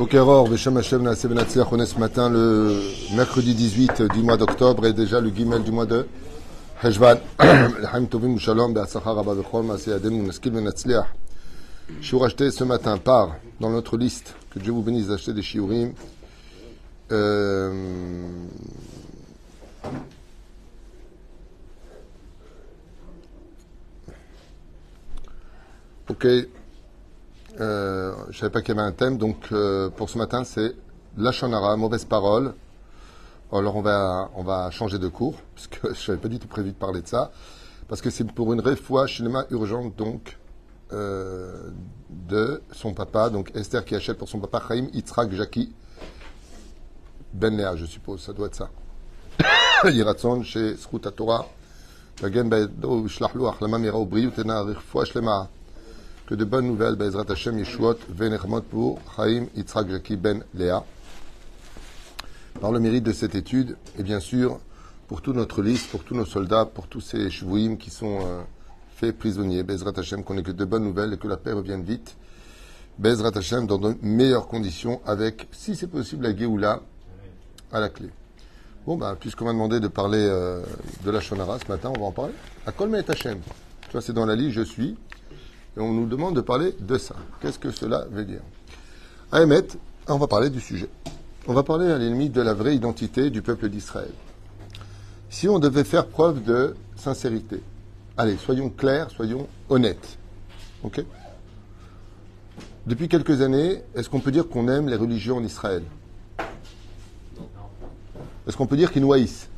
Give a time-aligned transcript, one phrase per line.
[0.00, 2.74] Bokeror, Veshem Hashem on est ce matin le
[3.14, 6.06] mercredi 18 du mois d'octobre et déjà le guimel du mois de
[6.82, 7.18] Heshvan.
[7.38, 11.04] L'Haim Tovim Shalom, Be'atzachar Rabba Bechol, Maaseh Adenu, Naskil Benatzliach.
[12.00, 15.92] Shiur acheté ce matin par, dans notre liste, que Dieu vous bénisse d'acheter des shiurim.
[17.12, 18.46] Euh,
[26.08, 26.26] ok.
[27.58, 30.74] Euh, je savais pas qu'il y avait un thème, donc euh, pour ce matin, c'est
[31.16, 32.54] Lachonara, mauvaise parole.
[33.52, 36.70] Alors on va, on va changer de cours, puisque je n'avais pas du tout prévu
[36.70, 37.32] de parler de ça,
[37.88, 40.38] parce que c'est pour une réfoua cinéma urgente, donc,
[40.92, 41.70] euh,
[42.08, 45.72] de son papa, donc Esther qui achète pour son papa Chaim Yitzhak Jackie
[47.32, 48.70] Ben Léa, je suppose, ça doit être ça.
[49.88, 50.74] Yiratson chez
[51.16, 51.46] Torah.
[56.30, 60.84] Que de bonnes nouvelles, Bezrat Hashem Yeshuot, Venermot pour Chaim Yitzhak Ben Léa.
[62.60, 64.60] Par le mérite de cette étude, et bien sûr,
[65.08, 68.42] pour toute notre liste, pour tous nos soldats, pour tous ces chevouïms qui sont euh,
[68.94, 71.82] faits prisonniers, Bezrat Hashem, qu'on ait que de bonnes nouvelles et que la paix revienne
[71.82, 72.16] vite.
[73.00, 76.80] Bezrat Hashem dans de meilleures conditions, avec, si c'est possible, la Géoula
[77.72, 78.08] à la clé.
[78.86, 80.62] Bon, ben, puisqu'on m'a demandé de parler euh,
[81.04, 82.34] de la Shonara ce matin, on va en parler.
[82.68, 83.40] À Kol et Hashem.
[83.80, 84.96] Tu vois, c'est dans la liste, je suis.
[85.76, 87.14] Et on nous demande de parler de ça.
[87.40, 88.40] Qu'est-ce que cela veut dire?
[89.32, 89.66] À Emet,
[90.08, 90.88] on va parler du sujet.
[91.46, 94.10] On va parler à l'ennemi de la vraie identité du peuple d'Israël.
[95.30, 97.62] Si on devait faire preuve de sincérité,
[98.16, 100.18] allez, soyons clairs, soyons honnêtes.
[100.82, 101.04] Ok?
[102.86, 105.84] Depuis quelques années, est-ce qu'on peut dire qu'on aime les religions en Israël?
[108.46, 109.48] Est-ce qu'on peut dire qu'ils nous haïssent?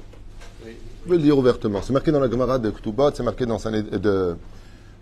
[1.04, 1.80] Je vais le dire ouvertement.
[1.82, 4.36] C'est marqué dans la Gemara de Ktubot, c'est marqué dans de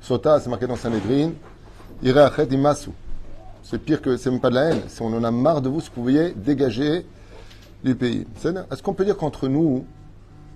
[0.00, 1.32] Sota, c'est marqué dans Sanhedrin.
[2.02, 2.90] Ireachet imasu.
[3.62, 4.80] C'est pire que, c'est même pas de la haine.
[4.88, 7.06] C'est on en a marre de vous, ce que vous voyez dégager
[7.84, 8.26] du pays.
[8.70, 9.84] Est-ce qu'on peut dire qu'entre nous,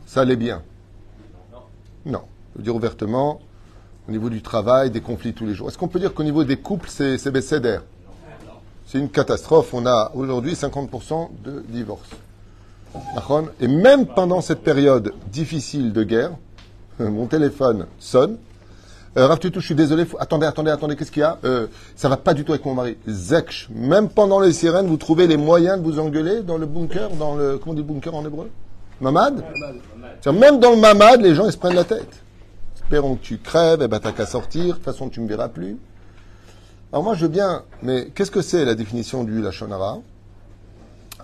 [0.06, 0.62] ça allait bien?
[2.06, 2.22] Non.
[2.52, 3.40] Je veux dire ouvertement,
[4.08, 5.68] au niveau du travail, des conflits tous les jours.
[5.68, 7.82] Est-ce qu'on peut dire qu'au niveau des couples, c'est c'est bécédaire?
[8.86, 9.72] C'est une catastrophe.
[9.74, 12.10] On a aujourd'hui 50% de divorces.
[13.60, 16.32] Et même pendant cette période difficile de guerre,
[16.98, 18.38] mon téléphone sonne.
[19.16, 20.04] Euh, Rav Tutu, je suis désolé.
[20.04, 22.64] faut- Attendez, attendez, attendez, qu'est-ce qu'il y a euh, Ça va pas du tout avec
[22.64, 22.96] mon mari.
[23.06, 23.68] Zekch.
[23.70, 27.36] Même pendant les sirènes, vous trouvez les moyens de vous engueuler dans le bunker, dans
[27.36, 28.50] le comment on dit bunker en hébreu?
[29.00, 29.44] Mamad?
[30.32, 32.22] Même dans le mamad, les gens ils se prennent la tête.
[32.76, 34.64] Espérons que tu crèves, et ben t'as qu'à sortir.
[34.66, 35.76] De toute façon, tu me verras plus.
[36.92, 37.62] Alors moi, je veux bien.
[37.82, 39.98] Mais qu'est-ce que c'est la définition du lachonara?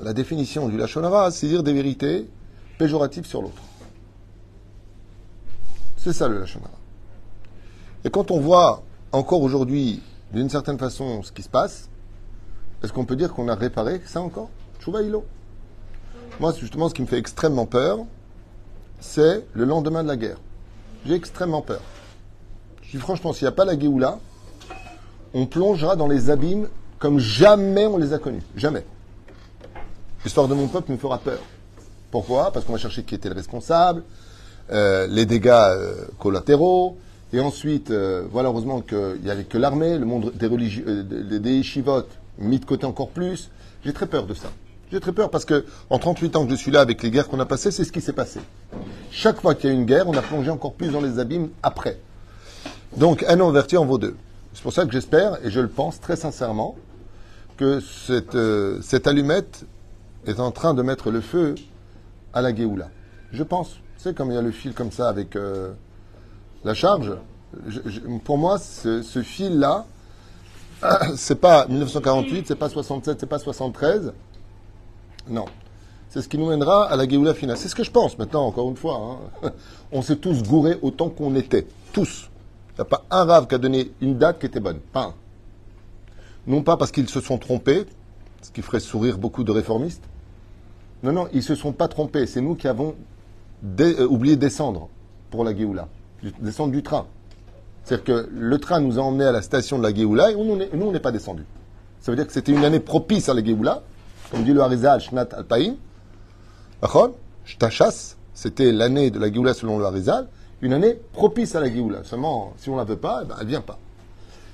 [0.00, 2.28] La définition du lachonara, c'est dire des vérités
[2.78, 3.62] péjoratives sur l'autre.
[5.96, 6.70] C'est ça le lachonara.
[8.04, 10.02] Et quand on voit encore aujourd'hui,
[10.32, 11.88] d'une certaine façon, ce qui se passe,
[12.82, 14.48] est-ce qu'on peut dire qu'on a réparé ça encore?
[14.78, 15.24] Chouva Hilo.
[16.38, 17.98] Moi, justement, ce qui me fait extrêmement peur,
[19.00, 20.38] c'est le lendemain de la guerre.
[21.04, 21.80] J'ai extrêmement peur.
[22.82, 24.18] Je dis franchement, s'il n'y a pas la Géoula,
[25.34, 26.68] on plongera dans les abîmes
[26.98, 28.42] comme jamais on les a connus.
[28.56, 28.84] Jamais.
[30.24, 31.40] L'histoire de mon peuple me fera peur.
[32.10, 32.50] Pourquoi?
[32.52, 34.02] Parce qu'on va chercher qui était le responsable,
[34.70, 36.96] euh, les dégâts euh, collatéraux,
[37.32, 41.62] et ensuite, euh, voilà, heureusement qu'il n'y avait que l'armée, le monde des religieux, des,
[42.38, 43.50] mis de côté encore plus.
[43.84, 44.48] J'ai très peur de ça.
[44.90, 47.28] J'ai très peur parce que en 38 ans que je suis là avec les guerres
[47.28, 48.40] qu'on a passées, c'est ce qui s'est passé.
[49.12, 51.50] Chaque fois qu'il y a une guerre, on a plongé encore plus dans les abîmes
[51.62, 52.00] après.
[52.96, 54.16] Donc, un an vertu en vaut deux.
[54.52, 56.74] C'est pour ça que j'espère, et je le pense très sincèrement,
[57.56, 59.64] que cette, euh, cette allumette
[60.26, 61.54] est en train de mettre le feu
[62.32, 62.88] à la Géoula.
[63.32, 63.76] Je pense.
[63.96, 65.72] Sais, comme il y a le fil comme ça avec euh,
[66.64, 67.12] la charge,
[68.24, 69.86] pour moi, ce, ce fil-là,
[71.16, 74.12] c'est pas 1948, c'est pas 67, c'est pas 73.
[75.28, 75.44] Non.
[76.08, 77.56] C'est ce qui nous mènera à la Géoula finale.
[77.56, 79.18] C'est ce que je pense maintenant, encore une fois.
[79.44, 79.52] hein.
[79.92, 81.66] On s'est tous gourés autant qu'on était.
[81.92, 82.28] Tous.
[82.72, 84.78] Il n'y a pas un rave qui a donné une date qui était bonne.
[84.78, 85.14] Pas un.
[86.46, 87.84] Non pas parce qu'ils se sont trompés,
[88.42, 90.02] ce qui ferait sourire beaucoup de réformistes.
[91.02, 92.26] Non, non, ils ne se sont pas trompés.
[92.26, 92.94] C'est nous qui avons
[93.80, 94.88] euh, oublié de descendre
[95.30, 95.88] pour la Géoula.
[96.40, 97.06] Descendre du train.
[97.84, 100.58] C'est-à-dire que le train nous a emmenés à la station de la Géoula et nous,
[100.82, 101.46] on n'est pas descendus.
[102.00, 103.82] Ça veut dire que c'était une année propice à la Géoula.
[104.30, 105.76] Comme dit le Harizal, Shnat Alpaïm.
[107.44, 110.28] Shtachas, c'était l'année de la Géoula selon le Harizal.
[110.62, 112.04] Une année propice à la Géoula.
[112.04, 113.78] Seulement, si on ne la veut pas, eh ben, elle ne vient pas.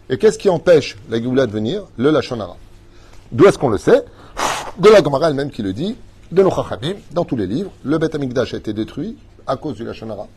[0.09, 1.83] Et qu'est-ce qui empêche la Géoula de venir?
[1.97, 2.57] Le Lachonara.
[3.33, 4.05] D'où est-ce qu'on le sait?
[4.79, 5.97] De la Gemara elle-même qui le dit,
[6.31, 6.53] de nos
[7.13, 9.17] dans tous les livres, le Beth Amikdash a été détruit
[9.47, 10.29] à cause du Lachonara.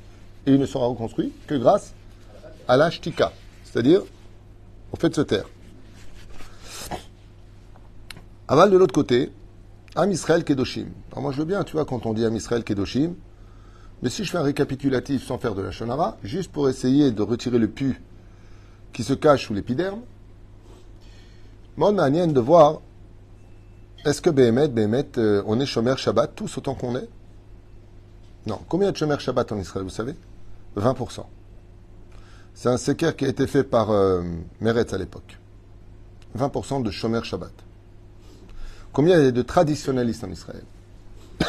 [0.46, 1.94] Et il ne sera reconstruit que grâce
[2.68, 3.32] à la Shtika,
[3.64, 4.02] c'est-à-dire
[4.92, 5.46] au fait de se taire.
[8.48, 9.32] Aval de l'autre côté,
[9.96, 10.88] Am Israël Kedoshim.
[11.12, 13.14] Alors moi je veux bien, tu vois, quand on dit Am Israël Kedoshim,
[14.02, 17.22] mais si je fais un récapitulatif sans faire de la shonara, juste pour essayer de
[17.22, 18.02] retirer le pu
[18.94, 20.02] qui se cache sous l'épiderme,
[21.80, 22.82] moi, on a de voir
[24.06, 27.08] est-ce que Béhémet, Béhémet, euh, on est Shomer Shabbat tous autant qu'on est?
[28.46, 28.60] Non.
[28.68, 30.14] Combien de Shomer Shabbat en Israël, vous savez?
[30.78, 31.26] 20%.
[32.54, 34.22] C'est un séquer qui a été fait par euh,
[34.60, 35.38] Meretz à l'époque.
[36.38, 37.54] 20% de Shomer Shabbat.
[38.92, 40.64] Combien il y a de traditionnalistes en Israël?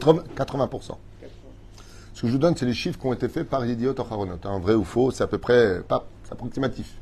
[0.00, 0.96] 80%.
[2.14, 4.38] Ce que je vous donne, c'est les chiffres qui ont été faits par Yediot Ocharonot.
[4.44, 6.94] Un vrai ou faux, c'est à peu près, pas, approximatif.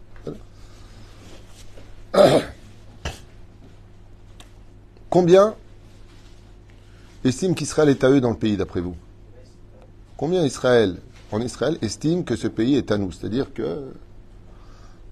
[5.11, 5.55] Combien
[7.25, 8.97] estime qu'Israël est à eux dans le pays, d'après vous?
[10.17, 10.99] Combien Israël,
[11.33, 13.93] en Israël, estime que ce pays est à nous C'est-à-dire que,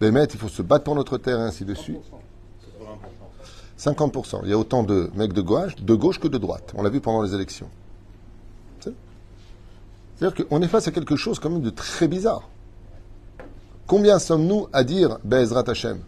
[0.00, 2.00] Bémet, il faut se battre pour notre terre et ainsi de suite.
[3.78, 4.40] 50%.
[4.44, 6.72] Il y a autant de mecs de gauche, que de droite.
[6.76, 7.68] On l'a vu pendant les élections.
[10.16, 12.46] C'est-à-dire qu'on est face à quelque chose quand même de très bizarre.
[13.86, 16.00] Combien sommes-nous à dire Bezrat Hashem?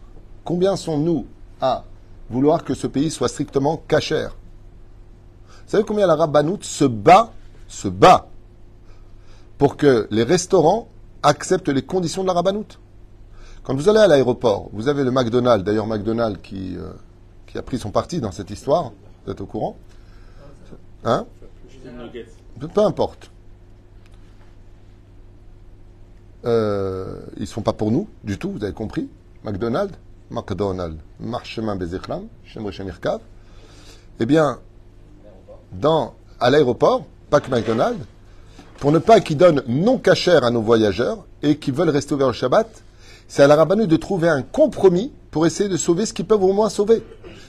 [0.44, 1.26] Combien sommes-nous
[1.62, 1.84] à
[2.28, 4.36] vouloir que ce pays soit strictement cachère
[5.48, 7.32] Vous savez combien la Rabbanout se bat,
[7.68, 8.26] se bat
[9.62, 10.88] pour que les restaurants
[11.22, 12.80] acceptent les conditions de la Rabbanout
[13.62, 16.90] Quand vous allez à l'aéroport, vous avez le McDonald's, d'ailleurs McDonald's qui, euh,
[17.46, 18.90] qui a pris son parti dans cette histoire,
[19.24, 19.76] vous êtes au courant?
[21.04, 21.26] Hein?
[22.74, 23.30] Peu importe.
[26.44, 29.08] Euh, ils ne sont pas pour nous du tout, vous avez compris.
[29.44, 29.94] McDonald's,
[30.28, 33.20] McDonald's, Marchemin Bezichlam, Shemirkav.
[34.18, 34.58] Eh bien,
[35.70, 38.04] dans, à l'aéroport, pas que McDonald's,
[38.82, 42.26] pour ne pas qu'ils donnent non cachère à nos voyageurs et qui veulent rester ouverts
[42.26, 42.66] au Shabbat,
[43.28, 46.42] c'est à la Rabbanout de trouver un compromis pour essayer de sauver ce qu'ils peuvent
[46.42, 47.04] au moins sauver.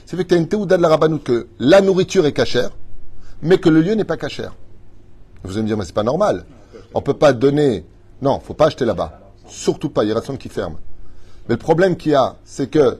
[0.05, 2.69] C'est fait que tu as une théouda de la Rabbanout que la nourriture est cachère,
[3.41, 4.53] mais que le lieu n'est pas cachère.
[5.43, 6.45] Vous allez me dire, mais c'est pas normal.
[6.93, 7.83] On ne peut pas donner
[8.21, 9.19] non, faut pas acheter là-bas.
[9.47, 10.75] Surtout pas, il y a personne qui ferme.
[11.49, 12.99] Mais le problème qu'il y a, c'est que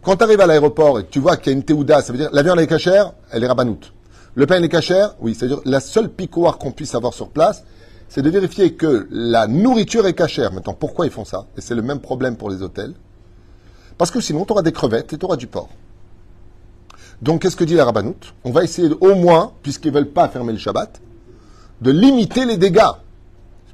[0.00, 2.14] quand tu arrives à l'aéroport et que tu vois qu'il y a une théouda, ça
[2.14, 3.92] veut dire la viande est cachère, elle est rabanoute.
[4.38, 7.64] Le pain est cachère, oui, c'est-à-dire la seule picoire qu'on puisse avoir sur place,
[8.08, 10.52] c'est de vérifier que la nourriture est cachère.
[10.52, 11.48] Maintenant, pourquoi ils font ça?
[11.56, 12.94] Et c'est le même problème pour les hôtels.
[13.98, 15.70] Parce que sinon, tu auras des crevettes et tu auras du porc.
[17.20, 20.28] Donc, qu'est-ce que dit la rabanoute On va essayer au moins, puisqu'ils ne veulent pas
[20.28, 21.00] fermer le Shabbat,
[21.80, 22.92] de limiter les dégâts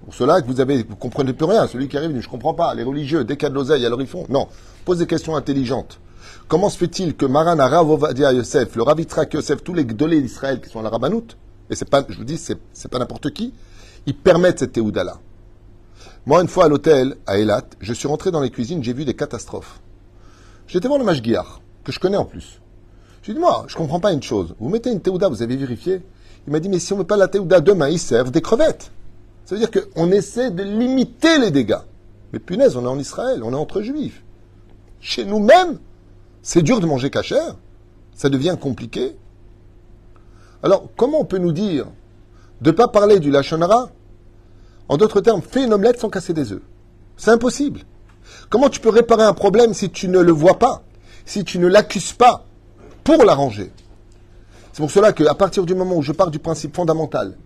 [0.02, 1.66] pour cela que vous avez, comprenez plus rien.
[1.66, 2.74] Celui qui arrive je comprends pas.
[2.74, 4.24] Les religieux, dès qu'il y a de l'oseille, alors ils font.
[4.30, 4.48] Non.
[4.86, 5.98] Pose des questions intelligentes.
[6.54, 10.70] Comment se fait-il que Maran Ravovadia Yosef, le Ravitrak Yosef, tous les gdolés d'Israël qui
[10.70, 11.36] sont à la Rabbanout,
[11.68, 13.52] et c'est pas, je vous dis, c'est, pas n'importe qui,
[14.06, 15.18] ils permettent cette théouda-là.
[16.26, 19.04] Moi, une fois à l'hôtel, à Eilat, je suis rentré dans les cuisines, j'ai vu
[19.04, 19.80] des catastrophes.
[20.68, 22.60] J'étais voir le Mashgiach, que je connais en plus.
[23.24, 24.54] J'ai dit, moi, je comprends pas une chose.
[24.60, 26.02] Vous mettez une théouda, vous avez vérifié
[26.46, 28.92] Il m'a dit, mais si on met pas la théouda demain, ils servent des crevettes.
[29.44, 31.82] Ça veut dire qu'on essaie de limiter les dégâts.
[32.32, 34.22] Mais punaise, on est en Israël, on est entre juifs.
[35.00, 35.80] Chez nous-mêmes,
[36.44, 37.56] c'est dur de manger cachère.
[38.14, 39.16] Ça devient compliqué.
[40.62, 41.86] Alors, comment on peut nous dire
[42.60, 43.90] de ne pas parler du lachonara?
[44.88, 46.62] En d'autres termes, fais une omelette sans casser des œufs.
[47.16, 47.80] C'est impossible.
[48.50, 50.82] Comment tu peux réparer un problème si tu ne le vois pas,
[51.24, 52.44] si tu ne l'accuses pas
[53.02, 53.72] pour l'arranger
[54.72, 57.36] C'est pour cela qu'à partir du moment où je pars du principe fondamental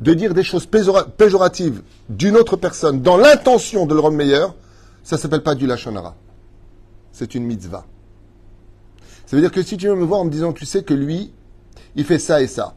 [0.00, 4.56] de dire des choses péjoratives d'une autre personne dans l'intention de le rendre meilleur,
[5.04, 6.16] ça ne s'appelle pas du lachonara.
[7.12, 7.84] C'est une mitzvah.
[9.30, 10.92] Ça veut dire que si tu viens me voir en me disant, tu sais que
[10.92, 11.30] lui,
[11.94, 12.74] il fait ça et ça,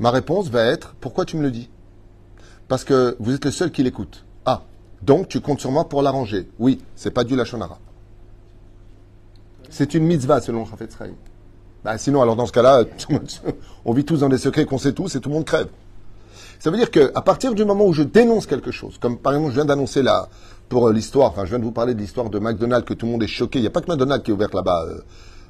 [0.00, 1.68] ma réponse va être, pourquoi tu me le dis?
[2.68, 4.24] Parce que vous êtes le seul qui l'écoute.
[4.46, 4.62] Ah,
[5.02, 6.48] donc tu comptes sur moi pour l'arranger.
[6.58, 7.78] Oui, c'est pas du lachonara.
[9.68, 11.16] C'est une mitzvah selon Sraïm.
[11.84, 12.84] Bah, sinon, alors dans ce cas-là,
[13.84, 15.68] on vit tous dans des secrets qu'on sait tous et tout le monde crève.
[16.60, 19.50] Ça veut dire qu'à partir du moment où je dénonce quelque chose, comme par exemple
[19.50, 20.30] je viens d'annoncer là,
[20.70, 23.04] pour euh, l'histoire, enfin je viens de vous parler de l'histoire de McDonald's, que tout
[23.04, 25.00] le monde est choqué, il n'y a pas que McDonald's qui est ouvert là-bas euh,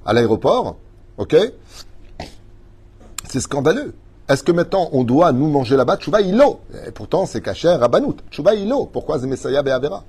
[0.04, 0.76] à l'aéroport,
[1.18, 1.36] ok
[3.28, 3.94] C'est scandaleux.
[4.28, 8.16] Est-ce que maintenant on doit nous manger là-bas Tchouba Ilo Et pourtant c'est caché Rabanout.
[8.30, 8.86] Tchouba Ilo.
[8.86, 10.04] Pourquoi Zemessaya Be'avera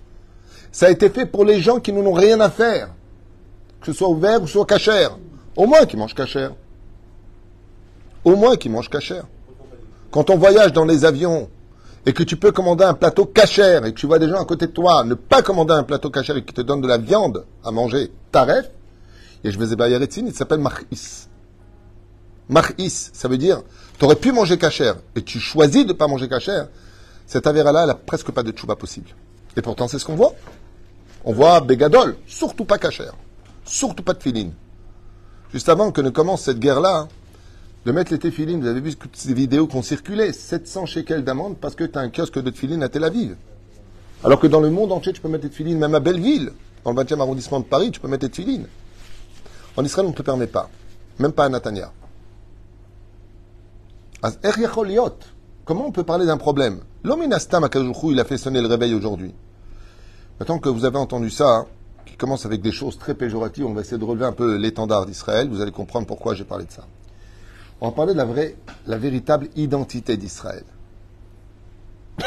[0.72, 2.90] Ça a été fait pour les gens qui n'ont rien à faire.
[3.82, 5.18] Que ce soit ouvert ou soit cachère.
[5.56, 6.52] Au moins qu'ils mangent cachère.
[8.24, 9.26] Au moins qu'ils mangent cachère.
[10.12, 11.50] Quand on voyage dans les avions
[12.06, 14.46] et que tu peux commander un plateau cachère et que tu vois des gens à
[14.46, 16.98] côté de toi ne pas commander un plateau cachère et qui te donnent de la
[16.98, 18.70] viande à manger, taref,
[19.44, 21.28] et je vais Bayaretzin, il s'appelle Mar'is.
[22.50, 23.62] Mar'is, ça veut dire,
[23.98, 26.68] tu aurais pu manger cachère et tu choisis de ne pas manger cachère,
[27.26, 29.10] cette avéra-là, elle n'a presque pas de tchouba possible.
[29.56, 30.34] Et pourtant, c'est ce qu'on voit.
[31.26, 33.14] On voit Bégadol, surtout pas cachère,
[33.64, 34.52] surtout pas de filine.
[35.52, 37.08] juste avant que ne commence cette guerre-là, hein,
[37.86, 38.62] de mettre les téfilines.
[38.62, 41.98] Vous avez vu toutes ces vidéos qui ont circulé 700 shekels d'amende parce que tu
[41.98, 43.36] as un kiosque de téfilines à Tel Aviv.
[44.24, 46.52] Alors que dans le monde entier, tu peux mettre des téfilines, même à Belleville,
[46.86, 48.68] dans le 20e arrondissement de Paris, tu peux mettre des téfilines.
[49.76, 50.70] En Israël, on ne te permet pas.
[51.20, 51.92] Même pas à Natania.
[55.66, 56.80] Comment on peut parler d'un problème?
[57.04, 57.68] L'ominastam
[58.04, 59.34] il a fait sonner le réveil aujourd'hui.
[60.40, 61.66] Maintenant que vous avez entendu ça, hein,
[62.06, 65.06] qui commence avec des choses très péjoratives, on va essayer de relever un peu l'étendard
[65.06, 65.50] d'Israël.
[65.50, 66.86] Vous allez comprendre pourquoi j'ai parlé de ça.
[67.82, 68.56] On va parler de la vraie,
[68.88, 70.64] la véritable identité d'Israël.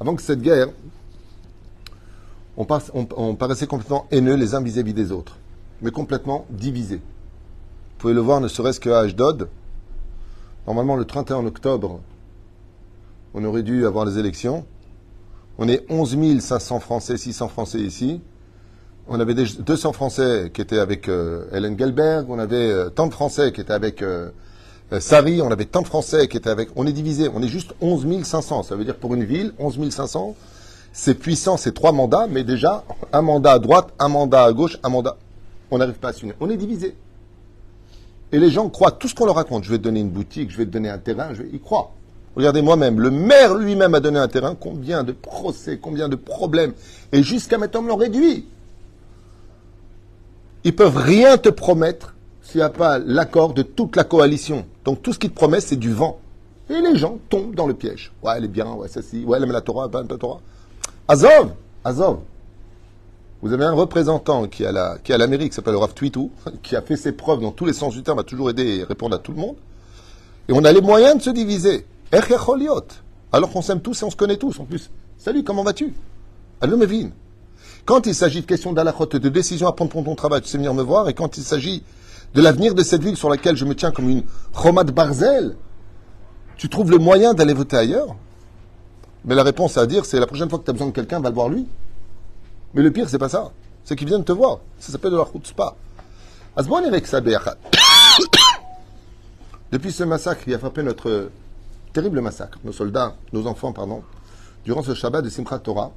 [0.00, 0.68] Avant que cette guerre,
[2.56, 5.38] on, paraissait complètement haineux les uns vis-à-vis des autres,
[5.80, 6.96] mais complètement divisés.
[6.96, 9.48] Vous pouvez le voir ne serait-ce qu'à Ashdod.
[10.66, 12.00] Normalement, le 31 octobre,
[13.34, 14.64] on aurait dû avoir les élections.
[15.58, 18.20] On est 11 500 Français, 600 Français ici.
[19.08, 23.12] On avait 200 Français qui étaient avec euh, Hélène Gelberg, on avait euh, tant de
[23.12, 24.30] Français qui étaient avec euh,
[25.00, 26.68] Sari, on avait tant de Français qui étaient avec...
[26.76, 28.62] On est divisé, on est juste 11 500.
[28.62, 30.36] Ça veut dire pour une ville, 11 500,
[30.92, 34.78] c'est puissant, c'est trois mandats, mais déjà, un mandat à droite, un mandat à gauche,
[34.82, 35.16] un mandat...
[35.70, 36.34] On n'arrive pas à s'unir.
[36.40, 36.94] On est divisé.
[38.30, 39.64] Et les gens croient tout ce qu'on leur raconte.
[39.64, 41.48] Je vais te donner une boutique, je vais te donner un terrain, je vais...
[41.52, 41.92] ils croient.
[42.36, 46.72] Regardez moi-même, le maire lui-même a donné un terrain, combien de procès, combien de problèmes.
[47.12, 48.46] Et jusqu'à maintenant, on l'ont réduit.
[50.64, 54.64] Ils peuvent rien te promettre s'il n'y a pas l'accord de toute la coalition.
[54.84, 56.18] Donc tout ce qu'ils te promettent, c'est du vent.
[56.70, 58.12] Et les gens tombent dans le piège.
[58.22, 60.40] Ouais, elle est bien, ouais, ça si, ouais, elle aime la Torah, pas la Torah.
[61.08, 61.52] Azov,
[61.84, 62.20] Azov.
[63.42, 66.30] Vous avez un représentant qui est à l'Amérique, qui s'appelle Rav Twitou,
[66.62, 68.84] qui a fait ses preuves dans tous les sens du terme, a toujours aidé et
[68.84, 69.56] répondre à tout le monde.
[70.48, 71.86] Et on a les moyens de se diviser.
[73.32, 74.90] Alors qu'on s'aime tous et on se connaît tous en plus.
[75.18, 75.92] Salut, comment vas-tu?
[76.60, 76.78] Allô.
[77.84, 80.58] Quand il s'agit de questions d'alachot, de décisions à prendre pour ton travail, tu sais
[80.58, 81.08] venir me voir.
[81.08, 81.82] Et quand il s'agit
[82.34, 85.56] de l'avenir de cette ville sur laquelle je me tiens comme une Romade Barzel,
[86.56, 88.14] tu trouves le moyen d'aller voter ailleurs?
[89.24, 91.20] Mais la réponse à dire, c'est la prochaine fois que tu as besoin de quelqu'un,
[91.20, 91.66] va le voir lui.
[92.74, 93.52] Mais le pire, c'est pas ça.
[93.84, 94.58] C'est qu'il vient de te voir.
[94.78, 95.76] Ça s'appelle de la spa.
[99.72, 101.30] Depuis ce massacre qui a frappé notre
[101.92, 104.02] terrible massacre, nos soldats, nos enfants, pardon,
[104.64, 105.92] durant ce Shabbat de Simchat Torah,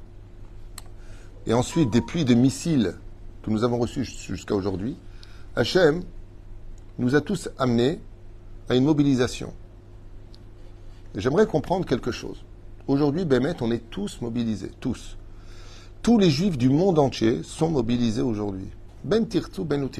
[1.46, 2.94] et ensuite des pluies de missiles
[3.42, 4.96] que nous avons reçus jusqu'à aujourd'hui,
[5.54, 6.02] Hachem
[6.98, 8.00] nous a tous amenés
[8.68, 9.52] à une mobilisation.
[11.14, 12.42] J'aimerais comprendre quelque chose.
[12.88, 15.16] Aujourd'hui, Bémet, on est tous mobilisés, tous.
[16.02, 18.68] Tous les juifs du monde entier sont mobilisés aujourd'hui.
[19.02, 19.90] Ben tirtu, ben ou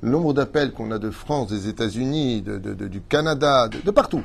[0.00, 4.22] Le nombre d'appels qu'on a de France, des États-Unis, du Canada, de partout.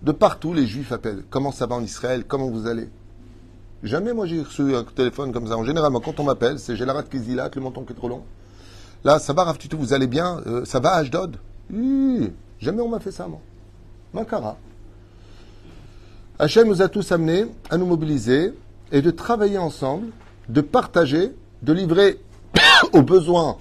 [0.00, 1.24] De partout, les juifs appellent.
[1.28, 2.24] Comment ça va en Israël?
[2.26, 2.88] Comment vous allez?
[3.82, 5.58] Jamais moi j'ai reçu un téléphone comme ça.
[5.58, 8.08] En général, quand on m'appelle, c'est j'ai la rate Kizilat, le menton qui est trop
[8.08, 8.22] long.
[9.04, 10.40] Là, ça va, Rav vous allez bien?
[10.46, 11.36] Euh, Ça va, Ashdod?
[11.70, 13.40] Jamais on m'a fait ça, moi.
[14.14, 14.56] Makara.
[16.40, 18.52] Hachem nous a tous amenés à nous mobiliser
[18.92, 20.12] et de travailler ensemble,
[20.48, 22.20] de partager, de livrer
[22.92, 23.56] aux besoins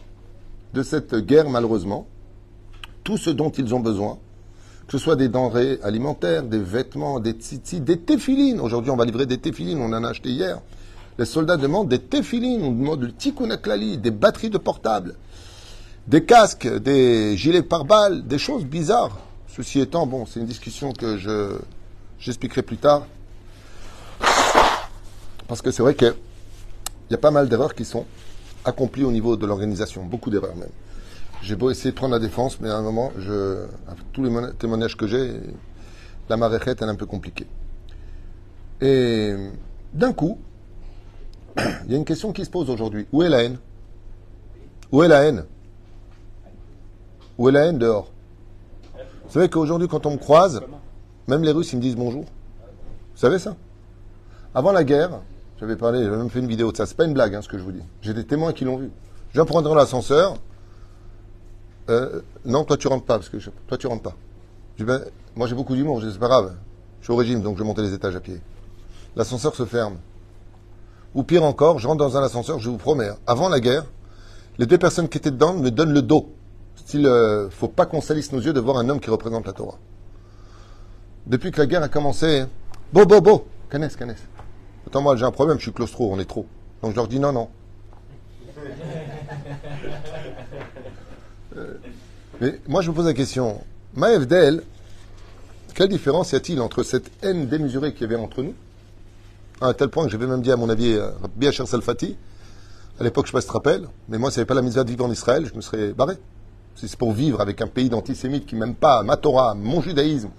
[0.75, 2.05] de cette guerre, malheureusement,
[3.03, 4.19] tout ce dont ils ont besoin,
[4.86, 8.60] que ce soit des denrées alimentaires, des vêtements, des tzitzit, des téfilines.
[8.60, 10.62] Aujourd'hui, on va livrer des téfilines, on en a acheté hier.
[11.17, 13.57] Les soldats demandent des téfilines, on demande du tikkun
[13.98, 15.15] des batteries de portables,
[16.07, 19.17] des casques, des gilets pare-balles, des choses bizarres.
[19.48, 21.57] Ceci étant, bon, c'est une discussion que je
[22.19, 23.05] j'expliquerai plus tard.
[25.47, 26.13] Parce que c'est vrai qu'il
[27.09, 28.05] y a pas mal d'erreurs qui sont
[28.65, 30.69] accomplies au niveau de l'organisation, beaucoup d'erreurs même.
[31.41, 33.65] J'ai beau essayer de prendre la défense, mais à un moment, je,
[34.12, 35.39] tous les témoignages que j'ai,
[36.29, 37.47] la maréchette, est un peu compliquée.
[38.81, 39.36] Et
[39.93, 40.39] d'un coup,
[41.86, 43.07] il y a une question qui se pose aujourd'hui.
[43.12, 43.57] Où est la haine?
[44.91, 45.45] Où est la haine?
[47.38, 48.12] Où est la haine dehors?
[49.25, 50.62] Vous savez qu'aujourd'hui, quand on me croise,
[51.27, 52.24] même les Russes, ils me disent bonjour.
[52.24, 53.55] Vous savez ça?
[54.53, 55.22] Avant la guerre,
[55.60, 56.86] j'avais parlé, j'avais même fait une vidéo de ça.
[56.86, 57.84] C'est pas une blague, hein, ce que je vous dis.
[58.01, 58.91] J'ai des témoins qui l'ont vu.
[59.29, 60.38] Je viens prendre l'ascenseur,
[61.89, 64.15] euh, non, toi tu rentres pas, parce que toi tu rentres pas.
[64.79, 65.01] Ben,
[65.36, 66.55] moi j'ai beaucoup d'humour, c'est pas grave.
[67.00, 68.41] Je suis au régime, donc je monter les étages à pied.
[69.15, 69.98] L'ascenseur se ferme.
[71.15, 73.17] Ou pire encore, je rentre dans un ascenseur, je vous promets, hein.
[73.25, 73.86] avant la guerre,
[74.57, 76.34] les deux personnes qui étaient dedans me donnent le dos.
[76.75, 79.53] Style, euh, faut pas qu'on salisse nos yeux de voir un homme qui représente la
[79.53, 79.77] Torah.
[81.27, 82.46] Depuis que la guerre a commencé,
[82.93, 84.24] beau, beau, beau, canesse, canesse.
[84.88, 86.46] Attends, moi j'ai un problème, je suis claustro, on est trop.
[86.81, 87.50] Donc je leur dis non, non.
[92.39, 93.62] Mais moi, je me pose la question,
[93.96, 94.63] Maëvdel,
[95.74, 98.53] quelle différence y a-t-il entre cette haine démesurée qu'il y avait entre nous,
[99.60, 100.98] à tel point que j'avais même dit, à mon avis,
[101.36, 102.15] Biachar Salfati,
[103.00, 104.53] À l'époque, je sais pas si tu te rappelles, mais moi, s'il n'y avait pas
[104.53, 106.15] la misère de vivre en Israël, je me serais barré.
[106.75, 110.29] Si c'est pour vivre avec un pays d'antisémites qui m'aime pas ma Torah, mon judaïsme,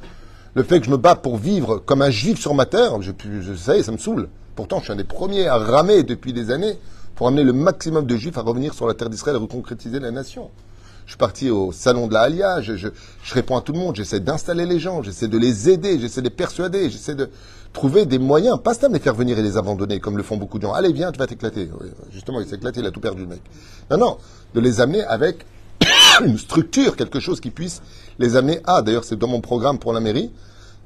[0.55, 3.13] le fait que je me bats pour vivre comme un juif sur ma terre, je,
[3.41, 4.29] je, ça ça me saoule.
[4.57, 6.79] Pourtant, je suis un des premiers à ramer depuis des années
[7.15, 10.11] pour amener le maximum de juifs à revenir sur la terre d'Israël et reconcrétiser la
[10.11, 10.51] nation.
[11.07, 12.91] Je suis parti au salon de la Alia, je
[13.33, 16.27] réponds à tout le monde, j'essaie d'installer les gens, j'essaie de les aider, j'essaie de
[16.27, 17.31] les persuader, j'essaie de
[17.73, 20.59] trouver des moyens, pas seulement les faire venir et les abandonner comme le font beaucoup
[20.59, 20.75] de gens.
[20.75, 21.71] Allez, viens, tu vas t'éclater.
[22.13, 23.41] justement, il s'est éclaté, il a tout perdu, le mec.
[23.91, 24.19] Non, non,
[24.55, 25.47] de les amener avec
[26.25, 27.83] une structure, quelque chose qui puisse
[28.19, 30.33] les amener à, d'ailleurs c'est dans mon programme pour la mairie,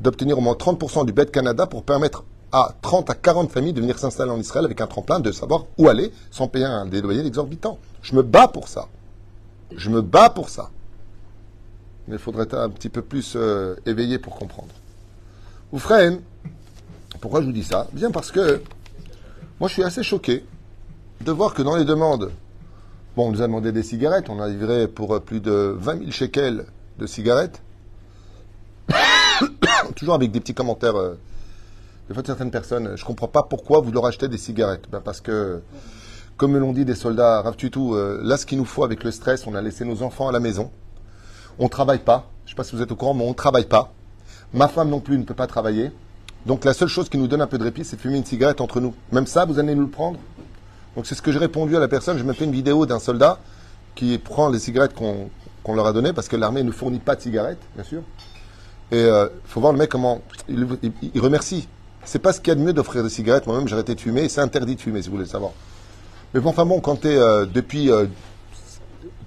[0.01, 3.81] d'obtenir au moins 30% du BED Canada pour permettre à 30 à 40 familles de
[3.81, 7.01] venir s'installer en Israël avec un tremplin, de savoir où aller sans payer un des
[7.01, 7.79] loyers exorbitants.
[8.03, 8.89] Je me bats pour ça.
[9.75, 10.71] Je me bats pour ça.
[12.09, 14.73] Mais il faudrait être un petit peu plus euh, éveillé pour comprendre.
[15.73, 16.13] Ou frère,
[17.21, 17.87] pourquoi je vous dis ça?
[17.93, 18.63] Bien parce que
[19.61, 20.45] moi je suis assez choqué
[21.23, 22.31] de voir que dans les demandes,
[23.17, 25.99] bon, on nous a demandé des cigarettes, on a livré pour euh, plus de 20
[25.99, 26.67] 000 shekels
[26.99, 27.63] de cigarettes,
[29.97, 30.97] toujours avec des petits commentaires.
[30.97, 31.19] Euh,
[32.13, 34.85] fois, certaines personnes, je ne comprends pas pourquoi vous leur achetez des cigarettes.
[34.91, 35.63] Ben parce que
[36.37, 39.05] comme me l'ont dit des soldats, Rav Tutu, euh, là, ce qu'il nous faut avec
[39.05, 40.71] le stress, on a laissé nos enfants à la maison.
[41.59, 42.29] On ne travaille pas.
[42.45, 43.93] Je ne sais pas si vous êtes au courant, mais on ne travaille pas.
[44.53, 45.93] Ma femme non plus ne peut pas travailler.
[46.45, 48.25] Donc la seule chose qui nous donne un peu de répit, c'est de fumer une
[48.25, 48.95] cigarette entre nous.
[49.13, 50.19] Même ça, vous allez nous le prendre?
[50.97, 52.19] Donc c'est ce que j'ai répondu à la personne.
[52.19, 53.39] Je me fais une vidéo d'un soldat
[53.95, 57.21] qui prend les cigarettes qu'on leur a données, parce que l'armée ne fournit pas de
[57.21, 58.03] cigarettes, bien sûr.
[58.91, 60.21] Et il euh, faut voir le mec comment...
[60.49, 60.67] Il,
[61.15, 61.69] il, remercie.
[62.05, 63.47] C'est pas ce qu'il y a de mieux d'offrir des cigarettes.
[63.47, 64.29] Moi-même, j'ai arrêté de fumer.
[64.29, 65.53] C'est interdit de fumer, si vous voulez le savoir.
[66.35, 67.91] Mais bon, enfin bon, quand tu es euh, depuis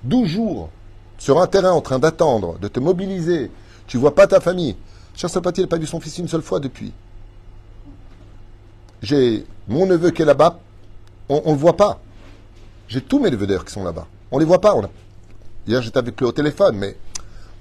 [0.03, 0.69] 12 euh, jours
[1.17, 3.50] sur un terrain en train d'attendre, de te mobiliser,
[3.88, 4.75] tu vois pas ta famille.
[5.15, 6.91] Cher Sapati n'a pas vu son fils une seule fois depuis.
[9.01, 10.60] J'ai mon neveu qui est là-bas,
[11.29, 12.00] on ne le voit pas.
[12.88, 14.08] J'ai tous mes neveux d'ailleurs qui sont là-bas.
[14.32, 14.75] On les voit pas.
[15.67, 16.95] Hier j'étais avec eux au téléphone, mais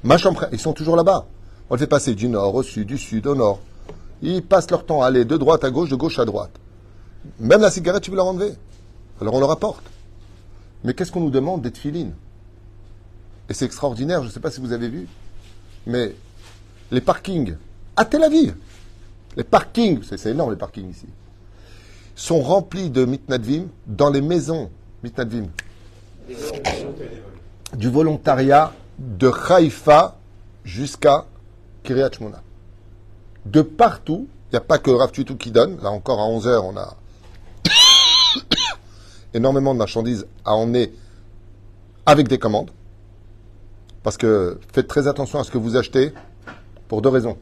[0.03, 1.27] ma chambre, ils sont toujours là-bas.
[1.71, 3.61] On les fait passer du nord au sud, du sud au nord.
[4.23, 6.53] Ils passent leur temps à aller de droite à gauche, de gauche à droite.
[7.41, 8.55] Même la cigarette, tu veux la enlever.
[9.21, 9.85] Alors on leur apporte.
[10.83, 12.13] Mais qu'est-ce qu'on nous demande d'être filine?
[13.49, 15.07] Et c'est extraordinaire, je ne sais pas si vous avez vu,
[15.87, 16.15] mais
[16.91, 17.57] les parkings
[17.97, 18.55] à Tel Aviv,
[19.37, 21.07] les parkings, c'est énorme les parkings ici,
[22.15, 24.71] sont remplis de mitnadvim dans les maisons
[25.03, 25.49] mitnadvim
[27.77, 30.17] du volontariat de Haïfa
[30.65, 31.27] jusqu'à
[31.83, 32.41] Kiryat Shmona.
[33.47, 36.77] De partout, il n'y a pas que Rav qui donne, là encore à 11h on
[36.77, 36.97] a
[39.35, 40.93] énormément de marchandises à emmener
[42.07, 42.71] avec des commandes.
[44.03, 46.13] Parce que faites très attention à ce que vous achetez
[46.89, 47.37] pour deux raisons.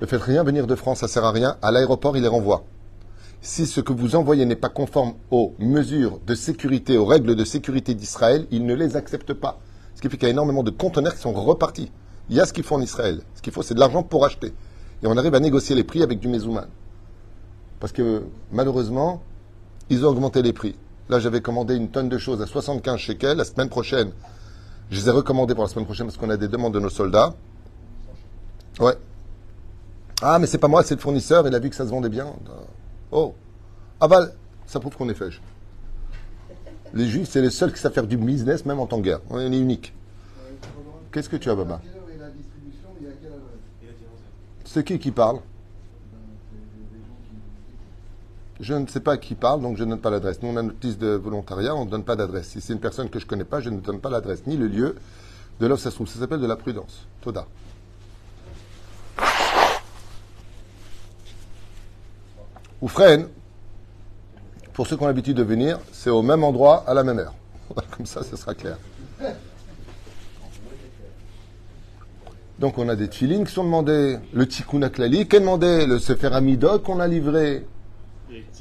[0.00, 1.56] Ne faites rien venir de France, ça sert à rien.
[1.60, 2.64] À l'aéroport, il les renvoie.
[3.40, 7.44] Si ce que vous envoyez n'est pas conforme aux mesures de sécurité, aux règles de
[7.44, 9.60] sécurité d'Israël, il ne les accepte pas.
[9.94, 11.90] Ce qui fait qu'il y a énormément de conteneurs qui sont repartis.
[12.30, 13.22] Il y a ce qu'il faut en Israël.
[13.34, 14.52] Ce qu'il faut, c'est de l'argent pour acheter.
[15.02, 16.66] Et on arrive à négocier les prix avec du Mezouman.
[17.80, 19.22] Parce que malheureusement,
[19.88, 20.76] ils ont augmenté les prix.
[21.08, 23.36] Là, j'avais commandé une tonne de choses à 75 shekels.
[23.38, 24.10] La semaine prochaine,
[24.90, 26.90] je les ai recommandées pour la semaine prochaine parce qu'on a des demandes de nos
[26.90, 27.34] soldats.
[28.80, 28.94] Ouais.
[30.20, 31.46] Ah, mais c'est pas moi, c'est le fournisseur.
[31.46, 32.26] Il a vu que ça se vendait bien.
[33.10, 33.34] Oh.
[34.00, 34.28] Ah bah,
[34.66, 35.40] ça prouve qu'on est fèche.
[36.94, 39.20] Les juifs, c'est les seuls qui savent faire du business, même en temps de guerre.
[39.30, 39.94] On est unique.
[41.12, 41.80] Qu'est-ce que tu as, Baba
[44.64, 45.40] C'est qui qui parle?
[48.60, 50.42] Je ne sais pas qui parle, donc je ne donne pas l'adresse.
[50.42, 52.48] Nous, on a une notice de volontariat, on ne donne pas d'adresse.
[52.48, 54.56] Si c'est une personne que je ne connais pas, je ne donne pas l'adresse ni
[54.56, 54.96] le lieu
[55.60, 56.08] de là où ça se trouve.
[56.08, 57.06] Ça s'appelle de la prudence.
[57.20, 57.46] Toda.
[62.80, 63.28] Ou freine,
[64.72, 67.34] pour ceux qui ont l'habitude de venir, c'est au même endroit, à la même heure.
[67.96, 68.78] Comme ça, ce sera clair.
[72.58, 75.98] Donc on a des tfilines qui sont demandés, le tikkun aklali qui est demandé, le
[75.98, 77.64] sefer amidot qu'on a livré,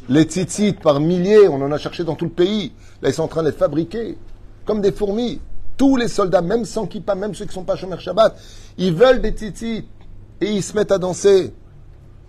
[0.07, 2.73] les tzitzit par milliers, on en a cherché dans tout le pays.
[3.01, 4.17] Là, ils sont en train de les fabriquer
[4.65, 5.41] comme des fourmis.
[5.77, 8.35] Tous les soldats, même sans kippa, même ceux qui ne sont pas Shomer Shabbat,
[8.77, 9.85] ils veulent des tzitzit
[10.41, 11.53] et ils se mettent à danser.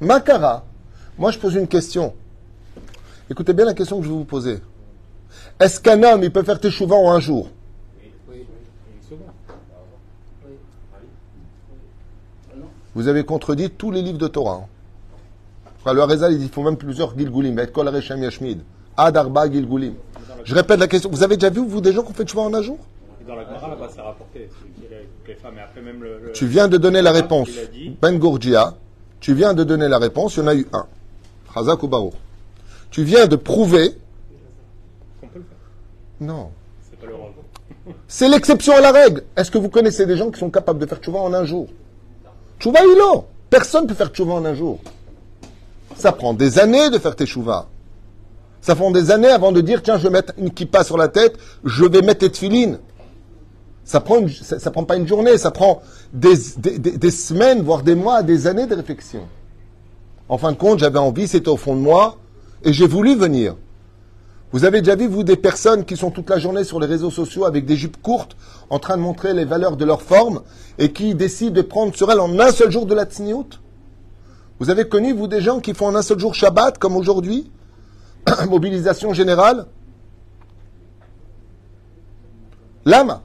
[0.00, 0.64] Makara,
[1.18, 2.14] moi je pose une question.
[3.30, 4.58] Écoutez bien la question que je vais vous poser.
[5.60, 7.50] Est-ce qu'un homme, il peut faire teshuva en un jour?
[12.94, 14.62] Vous avez contredit tous les livres de Torah.
[15.86, 17.58] Hein le Harizal, il dit qu'il faut même plusieurs Gilgulim.
[17.58, 18.60] Yashmid.
[18.96, 19.94] Adarba Gilgulim.
[20.44, 21.10] Je répète la question.
[21.10, 22.78] Vous avez déjà vu, vous, des gens qui ont fait choix en un jour?
[23.26, 24.48] Dans la là-bas, c'est rapporté.
[25.26, 27.50] Les femmes, et après même le, Tu viens de donner la réponse.
[28.00, 28.74] Ben Gourgia,
[29.20, 30.86] tu viens de donner la réponse, il y en a eu un.
[31.62, 32.12] Ou
[32.90, 33.94] Tu viens de prouver
[36.20, 36.50] Non.
[36.90, 37.30] C'est pas le rôle.
[38.08, 39.22] C'est l'exception à la règle.
[39.36, 41.68] Est-ce que vous connaissez des gens qui sont capables de faire tchouva en un jour?
[42.60, 43.24] Tchouva ilo.
[43.50, 44.78] Personne ne peut faire tchouva en un jour.
[45.96, 47.66] Ça prend des années de faire tes chouvas.
[48.60, 51.08] Ça prend des années avant de dire, tiens, je vais mettre une kippa sur la
[51.08, 52.78] tête, je vais mettre tes tefilines.
[53.84, 55.80] Ça prend, une- ça, ça prend pas une journée, ça prend
[56.12, 59.26] des, des- des- des semaines, voire des mois, des années de réflexion.
[60.28, 62.18] En fin de compte, j'avais envie, c'était au fond de moi,
[62.62, 63.56] et j'ai voulu venir.
[64.52, 67.10] Vous avez déjà vu, vous, des personnes qui sont toute la journée sur les réseaux
[67.10, 68.36] sociaux avec des jupes courtes,
[68.70, 70.42] en train de montrer les valeurs de leur forme,
[70.78, 73.60] et qui décident de prendre sur elles en un seul jour de la tsniout
[74.58, 77.50] Vous avez connu, vous, des gens qui font en un seul jour Shabbat, comme aujourd'hui?
[78.48, 79.66] Mobilisation générale
[82.84, 83.22] Lama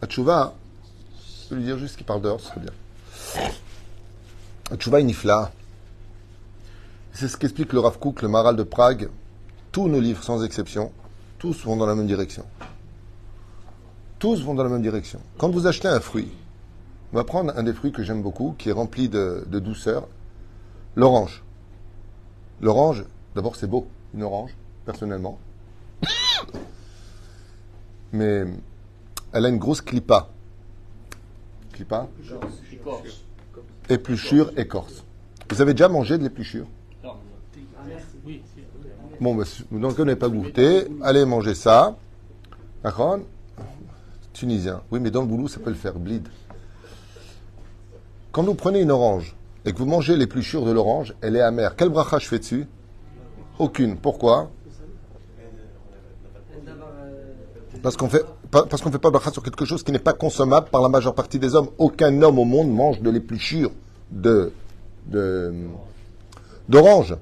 [0.00, 0.54] La tchouva,
[1.44, 2.72] je peux lui dire juste qu'il parle dehors, ce serait bien.
[4.70, 5.50] La tchouva est nifla.
[7.12, 9.10] C'est ce qu'explique le Rav Kook, le Maral de Prague.
[9.72, 10.92] Tous nos livres, sans exception,
[11.38, 12.44] tous vont dans la même direction.
[14.18, 15.20] Tous vont dans la même direction.
[15.38, 16.30] Quand vous achetez un fruit,
[17.12, 20.08] on va prendre un des fruits que j'aime beaucoup, qui est rempli de, de douceur,
[20.94, 21.42] l'orange.
[22.60, 25.38] L'orange, d'abord c'est beau, une orange, personnellement.
[28.12, 28.44] Mais
[29.32, 30.28] elle a une grosse clipa.
[31.72, 32.08] Clipa
[33.88, 35.04] Épluchure, écorce.
[35.48, 36.66] Vous avez déjà mangé de l'épluchure?
[39.20, 41.96] Bon, bah, donc vous n'avez pas goûté, allez manger ça.
[42.82, 43.18] D'accord?
[44.32, 44.80] Tunisien.
[44.90, 46.26] Oui, mais dans le boulot, ça peut le faire, bleed.
[48.32, 51.76] Quand vous prenez une orange et que vous mangez l'épluchure de l'orange, elle est amère.
[51.76, 52.66] Quel bracha je fais dessus?
[53.58, 53.96] Aucune.
[53.96, 54.50] Pourquoi?
[57.82, 60.80] Parce qu'on fait qu'on fait pas bracha sur quelque chose qui n'est pas consommable par
[60.80, 61.68] la majeure partie des hommes.
[61.76, 63.70] Aucun homme au monde mange de l'épluchure
[66.68, 67.16] d'orange.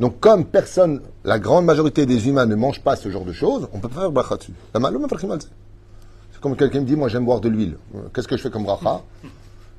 [0.00, 3.68] Donc, comme personne, la grande majorité des humains ne mangent pas ce genre de choses,
[3.74, 4.54] on peut pas faire bracha dessus.
[4.72, 7.76] C'est comme quelqu'un me dit, moi j'aime boire de l'huile.
[8.14, 9.02] Qu'est-ce que je fais comme bracha?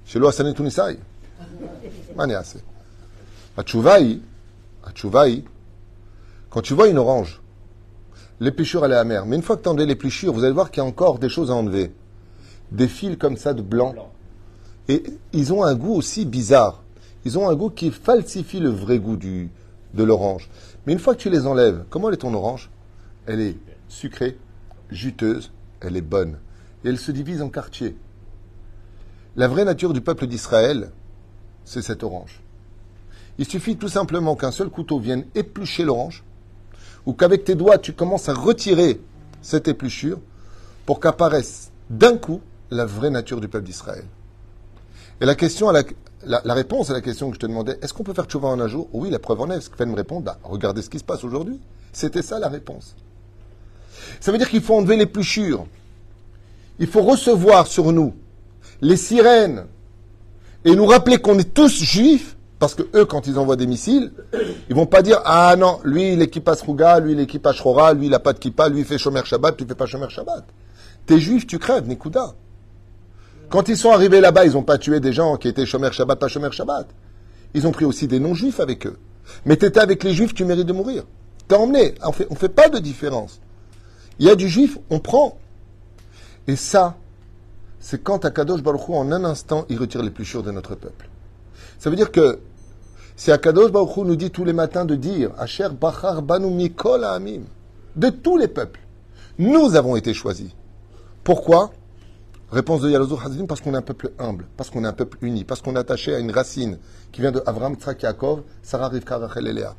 [0.05, 0.99] Chez lui, Hassané Tunisai.
[3.57, 4.21] Atchouvaï,
[6.51, 7.41] quand tu vois une orange,
[8.39, 9.25] l'épluchure elle est amère.
[9.25, 11.29] Mais une fois que tu enlèves l'épluchure, vous allez voir qu'il y a encore des
[11.29, 11.91] choses à enlever.
[12.71, 13.95] Des fils comme ça de blanc.
[14.87, 15.03] Et
[15.33, 16.83] ils ont un goût aussi bizarre.
[17.25, 19.49] Ils ont un goût qui falsifie le vrai goût du,
[19.93, 20.49] de l'orange.
[20.85, 22.69] Mais une fois que tu les enlèves, comment est ton orange?
[23.25, 24.37] Elle est sucrée,
[24.89, 25.51] juteuse,
[25.81, 26.37] elle est bonne.
[26.83, 27.95] Et elle se divise en quartiers.
[29.35, 30.91] La vraie nature du peuple d'Israël,
[31.63, 32.41] c'est cette orange.
[33.37, 36.23] Il suffit tout simplement qu'un seul couteau vienne éplucher l'orange,
[37.05, 38.99] ou qu'avec tes doigts tu commences à retirer
[39.41, 40.19] cette épluchure
[40.85, 44.05] pour qu'apparaisse d'un coup la vraie nature du peuple d'Israël.
[45.21, 48.13] Et la question, la, réponse à la question que je te demandais, est-ce qu'on peut
[48.13, 48.89] faire tchouva en un jour?
[48.91, 49.61] Oui, la preuve en est.
[49.61, 51.59] Ce que fait me répondre, bah, regardez ce qui se passe aujourd'hui.
[51.93, 52.95] C'était ça la réponse.
[54.19, 55.67] Ça veut dire qu'il faut enlever l'épluchure.
[56.79, 58.15] Il faut recevoir sur nous
[58.81, 59.65] les sirènes
[60.65, 64.11] et nous rappeler qu'on est tous juifs, parce que eux, quand ils envoient des missiles,
[64.69, 67.53] ils vont pas dire ah non, lui il est kippa sruga, lui il est kippa
[67.93, 70.09] lui il a pas de kippa, lui il fait shomer shabbat, tu fais pas shomer
[70.09, 70.45] shabbat.
[71.05, 72.33] T'es juif, tu crèves, Nikuda.
[73.51, 76.17] Quand ils sont arrivés là-bas, ils n'ont pas tué des gens qui étaient shomer shabbat,
[76.17, 76.87] pas shomer shabbat.
[77.53, 78.97] Ils ont pris aussi des non-juifs avec eux.
[79.45, 81.03] Mais t'étais avec les juifs, tu mérites de mourir.
[81.49, 81.95] T'es emmené.
[82.01, 83.41] On fait, on fait pas de différence.
[84.19, 85.37] Il y a du juif, on prend.
[86.47, 86.95] Et ça,
[87.81, 91.09] c'est quand Akadosh Baruch Hu, en un instant, il retire l'épluchure de notre peuple.
[91.77, 92.39] Ça veut dire que
[93.17, 97.03] si Akadosh Baruch Hu nous dit tous les matins de dire Asher Bachar Banu Mikol
[97.03, 97.41] Amim,
[97.97, 98.79] de tous les peuples,
[99.37, 100.51] nous avons été choisis.
[101.25, 101.73] Pourquoi?
[102.51, 105.17] Réponse de Yalozur Hazim, parce qu'on est un peuple humble, parce qu'on est un peuple
[105.21, 106.77] uni, parce qu'on est attaché à une racine
[107.13, 109.73] qui vient de Avram, Tzrak, Yaakov, Sarah, Rivka, Rachel et Léa.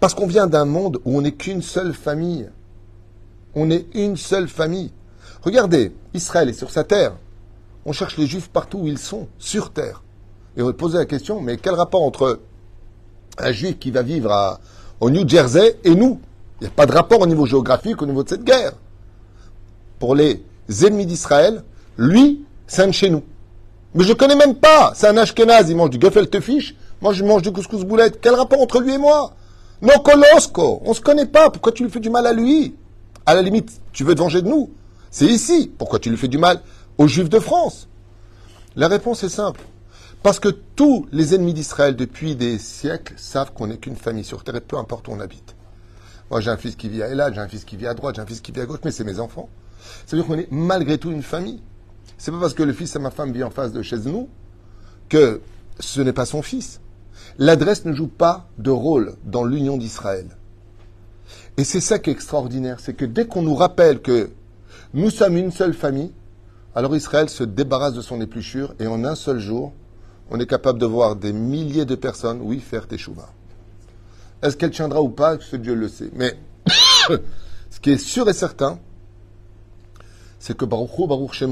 [0.00, 2.50] Parce qu'on vient d'un monde où on n'est qu'une seule famille.
[3.54, 4.92] On est une seule famille.
[5.42, 7.14] Regardez, Israël est sur sa terre.
[7.86, 10.02] On cherche les juifs partout où ils sont, sur terre.
[10.58, 12.40] Et on va poser la question, mais quel rapport entre
[13.38, 14.60] un juif qui va vivre à,
[15.00, 16.20] au New Jersey et nous?
[16.60, 18.72] Il n'y a pas de rapport au niveau géographique, au niveau de cette guerre.
[19.98, 20.44] Pour les
[20.82, 21.64] ennemis d'Israël,
[22.00, 23.22] lui, c'est un de chez nous.
[23.94, 24.92] Mais je connais même pas.
[24.94, 26.74] C'est un Ashkenaz, il mange du gefilte fish.
[27.02, 28.20] Moi, je mange du couscous boulette.
[28.22, 29.34] Quel rapport entre lui et moi?
[29.82, 30.80] Non, Kolosko.
[30.86, 31.50] On se connaît pas.
[31.50, 32.74] Pourquoi tu lui fais du mal à lui?
[33.26, 34.70] À la limite, tu veux te venger de nous.
[35.10, 35.70] C'est ici.
[35.76, 36.62] Pourquoi tu lui fais du mal
[36.96, 37.86] aux Juifs de France?
[38.76, 39.60] La réponse est simple.
[40.22, 44.42] Parce que tous les ennemis d'Israël depuis des siècles savent qu'on n'est qu'une famille sur
[44.42, 45.54] terre et peu importe où on habite.
[46.30, 48.16] Moi, j'ai un fils qui vit à Elad, j'ai un fils qui vit à droite,
[48.16, 49.50] j'ai un fils qui vit à gauche, mais c'est mes enfants.
[50.06, 51.60] Ça veut dire qu'on est malgré tout une famille.
[52.20, 54.28] C'est pas parce que le fils de ma femme vit en face de chez nous
[55.08, 55.40] que
[55.78, 56.82] ce n'est pas son fils.
[57.38, 60.26] L'adresse ne joue pas de rôle dans l'union d'Israël.
[61.56, 64.28] Et c'est ça qui est extraordinaire, c'est que dès qu'on nous rappelle que
[64.92, 66.12] nous sommes une seule famille,
[66.74, 69.72] alors Israël se débarrasse de son épluchure et en un seul jour,
[70.30, 73.30] on est capable de voir des milliers de personnes, oui, faire teshuva.
[74.42, 76.10] Est-ce qu'elle tiendra ou pas Ce Dieu le sait.
[76.12, 76.36] Mais
[77.70, 78.78] ce qui est sûr et certain,
[80.38, 81.42] c'est que Baruch Hu, Baruch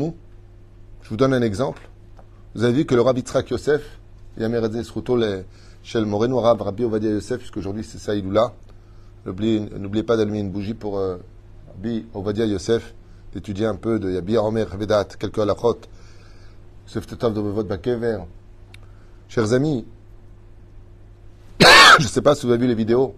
[1.08, 1.88] je vous donne un exemple.
[2.54, 3.80] Vous avez vu que le Rabbi Tzrak Yosef,
[4.36, 5.18] Yameradze Sruto,
[5.82, 8.52] Shel Moreno Rab, Rabbi Ovadia Yosef, puisqu'aujourd'hui c'est là.
[9.24, 11.16] N'oubliez pas d'allumer une bougie pour euh,
[11.68, 12.92] Rabbi Ovadia Yosef,
[13.32, 15.78] d'étudier un peu de Yabi Omer Vedat, quelques halachot,
[16.88, 18.18] Yosef Tetov de Vovot Bakever.
[19.30, 19.86] Chers amis,
[21.98, 23.14] je ne sais pas si vous avez vu les vidéos,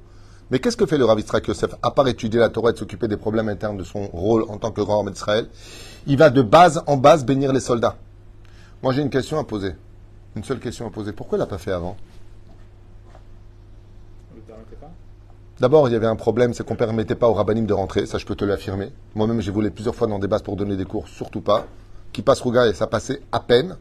[0.51, 3.09] mais qu'est-ce que fait le Rav Yitzhak Yosef À part étudier la Torah et s'occuper
[3.09, 5.47] des problèmes internes de son rôle en tant que grand homme d'Israël,
[6.07, 7.97] il va de base en base bénir les soldats.
[8.83, 9.75] Moi, j'ai une question à poser.
[10.35, 11.13] Une seule question à poser.
[11.13, 11.97] Pourquoi il l'a pas fait avant?
[15.61, 18.07] D'abord, il y avait un problème, c'est qu'on ne permettait pas aux rabbinim de rentrer,
[18.07, 18.91] ça je peux te l'affirmer.
[19.15, 21.67] Moi-même, j'ai voulu plusieurs fois dans des bases pour donner des cours, surtout pas.
[22.13, 23.77] Qui passe Rouga et ça passait à peine.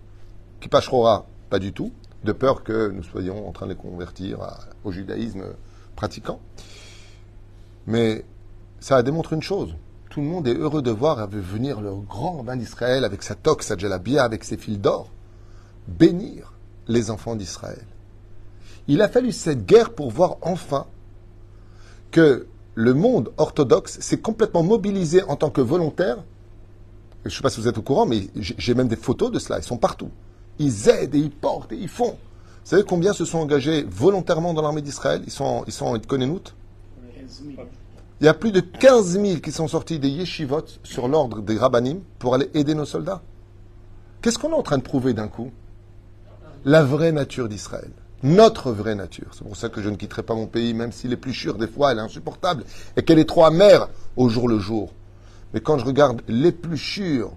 [0.60, 1.93] Qui passe Rora, pas du tout,
[2.25, 4.39] de peur que nous soyons en train de les convertir
[4.84, 5.45] au judaïsme
[5.99, 6.39] pratiquant.
[7.85, 8.23] Mais
[8.79, 9.75] ça a démontré une chose.
[10.09, 13.63] Tout le monde est heureux de voir venir le grand rabbin d'Israël avec sa toque,
[13.63, 15.09] sa djellabia, avec ses fils d'or,
[15.89, 16.53] bénir
[16.88, 17.85] les enfants d'Israël.
[18.88, 20.88] Il a fallu cette guerre pour voir enfin
[22.12, 26.23] que le monde orthodoxe s'est complètement mobilisé en tant que volontaire.
[27.25, 29.38] Je ne sais pas si vous êtes au courant, mais j'ai même des photos de
[29.38, 29.59] cela.
[29.59, 30.12] Ils sont partout.
[30.59, 32.17] Ils aident et ils portent et ils font.
[32.69, 35.23] Vous savez combien se sont engagés volontairement dans l'armée d'Israël?
[35.25, 36.05] Ils sont, ils sont en Il
[38.21, 42.01] y a plus de 15 000 qui sont sortis des yeshivot sur l'ordre des rabbanim
[42.19, 43.23] pour aller aider nos soldats.
[44.21, 45.49] Qu'est-ce qu'on est en train de prouver d'un coup?
[46.63, 47.89] La vraie nature d'Israël.
[48.21, 49.29] Notre vraie nature.
[49.32, 51.91] C'est pour ça que je ne quitterai pas mon pays, même si l'épluchure, des fois,
[51.91, 54.93] elle est insupportable et qu'elle est trop amère au jour le jour.
[55.55, 57.32] Mais quand je regarde l'épluchure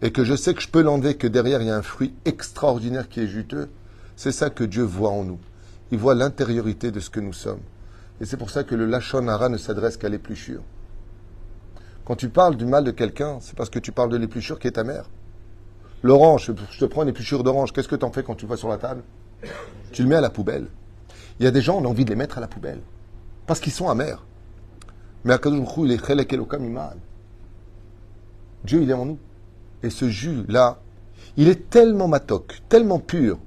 [0.00, 2.14] et que je sais que je peux l'enlever, que derrière il y a un fruit
[2.24, 3.68] extraordinaire qui est juteux,
[4.18, 5.38] c'est ça que Dieu voit en nous.
[5.92, 7.60] Il voit l'intériorité de ce que nous sommes.
[8.20, 10.60] Et c'est pour ça que le Lachon Hara ne s'adresse qu'à l'épluchure.
[12.04, 14.66] Quand tu parles du mal de quelqu'un, c'est parce que tu parles de l'épluchure qui
[14.66, 15.08] est ta mère.
[16.02, 18.48] L'orange, je te prends une épluchure d'orange, qu'est-ce que tu en fais quand tu le
[18.48, 19.04] vois sur la table?
[19.92, 20.66] Tu le mets à la poubelle.
[21.38, 22.80] Il y a des gens, qui ont envie de les mettre à la poubelle.
[23.46, 24.24] Parce qu'ils sont amers.
[25.24, 26.00] Mais à il est.
[28.64, 29.18] Dieu, il est en nous.
[29.84, 30.80] Et ce jus-là,
[31.36, 33.38] il est tellement matok, tellement pur,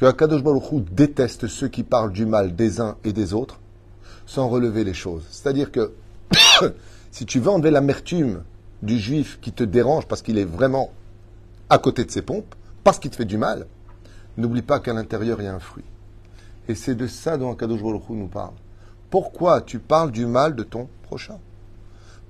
[0.00, 3.60] que Akadosh Baruch déteste ceux qui parlent du mal des uns et des autres
[4.24, 5.26] sans relever les choses.
[5.30, 5.92] C'est-à-dire que
[7.10, 8.42] si tu veux enlever l'amertume
[8.82, 10.90] du juif qui te dérange parce qu'il est vraiment
[11.68, 13.66] à côté de ses pompes, parce qu'il te fait du mal,
[14.38, 15.84] n'oublie pas qu'à l'intérieur il y a un fruit.
[16.66, 18.54] Et c'est de ça dont Akadosh Baruch nous parle.
[19.10, 21.38] Pourquoi tu parles du mal de ton prochain?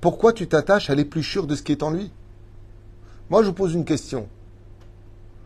[0.01, 2.11] Pourquoi tu t'attaches à l'épluchure de ce qui est en lui?
[3.29, 4.27] Moi, je vous pose une question.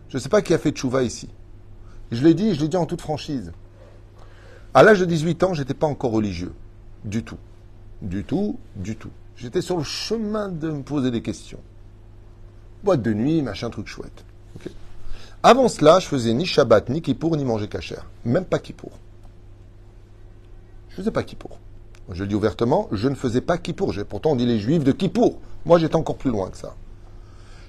[0.09, 1.29] Je ne sais pas qui a fait tchouva ici.
[2.15, 3.53] Je l'ai dit, je l'ai dit en toute franchise.
[4.73, 6.53] À l'âge de 18 ans, je n'étais pas encore religieux.
[7.05, 7.39] Du tout.
[8.03, 9.11] Du tout, du tout.
[9.37, 11.59] J'étais sur le chemin de me poser des questions.
[12.85, 14.25] Boîte de nuit, machin, truc chouette.
[15.43, 18.07] Avant cela, je faisais ni Shabbat, ni Kippour, ni manger cachère.
[18.25, 18.93] Même pas Kippour.
[20.91, 21.59] Je faisais pas Kippour.
[22.13, 23.93] Je le dis ouvertement, je ne faisais pas Kippour.
[24.09, 25.41] Pourtant, on dit les Juifs de Kippour.
[25.65, 26.77] Moi, j'étais encore plus loin que ça.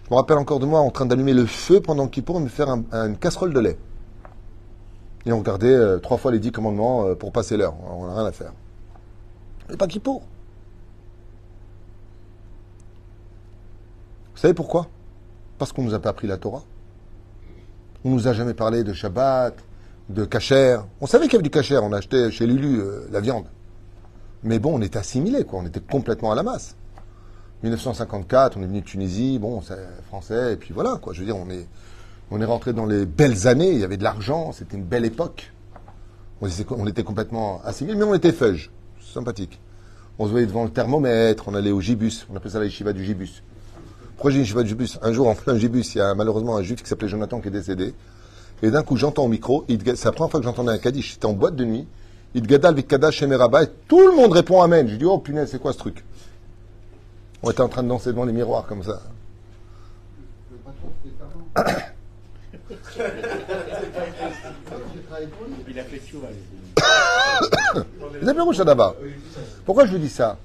[0.05, 2.49] Je me rappelle encore de moi en train d'allumer le feu pendant Kippour et me
[2.49, 3.77] faire une casserole de lait.
[5.25, 7.75] Et on regardait euh, trois fois les dix commandements euh, pour passer l'heure.
[7.89, 8.53] On n'a rien à faire.
[9.69, 10.21] Mais pas qui pour.
[14.33, 14.87] Vous savez pourquoi?
[15.57, 16.63] Parce qu'on ne nous a pas appris la Torah.
[18.03, 19.55] On ne nous a jamais parlé de Shabbat,
[20.09, 20.77] de Kacher.
[21.01, 21.79] On savait qu'il y avait du Kacher.
[21.81, 23.45] On achetait chez Lulu euh, la viande.
[24.43, 25.59] Mais bon, on était assimilés, quoi.
[25.59, 26.75] On était complètement à la masse.
[27.63, 31.13] 1954, on est venu de Tunisie, bon, c'est français, et puis voilà, quoi.
[31.13, 31.67] Je veux dire, on est,
[32.31, 35.05] on est rentré dans les belles années, il y avait de l'argent, c'était une belle
[35.05, 35.51] époque.
[36.41, 39.59] On était complètement assimilés, mais on était feuge, sympathique.
[40.19, 42.93] On se voyait devant le thermomètre, on allait au gibus, on appelait ça la yeshiva
[42.93, 43.43] du gibus.
[44.15, 44.97] Pourquoi j'ai du gibus?
[45.01, 47.49] Un jour, en plein gibus, il y a malheureusement un juif qui s'appelait Jonathan qui
[47.49, 47.93] est décédé.
[48.61, 51.25] Et d'un coup, j'entends au micro, c'est la première fois que j'entendais un kaddish, c'était
[51.25, 51.87] en boîte de nuit,
[52.33, 53.27] il gadal kadash et
[53.87, 54.87] tout le monde répond Amen.
[54.87, 56.03] J'ai dit, oh punaise, c'est quoi ce truc?
[57.43, 59.01] On était en train de danser devant les miroirs comme ça.
[65.69, 66.01] Il a fait
[69.65, 70.37] Pourquoi je vous dis ça?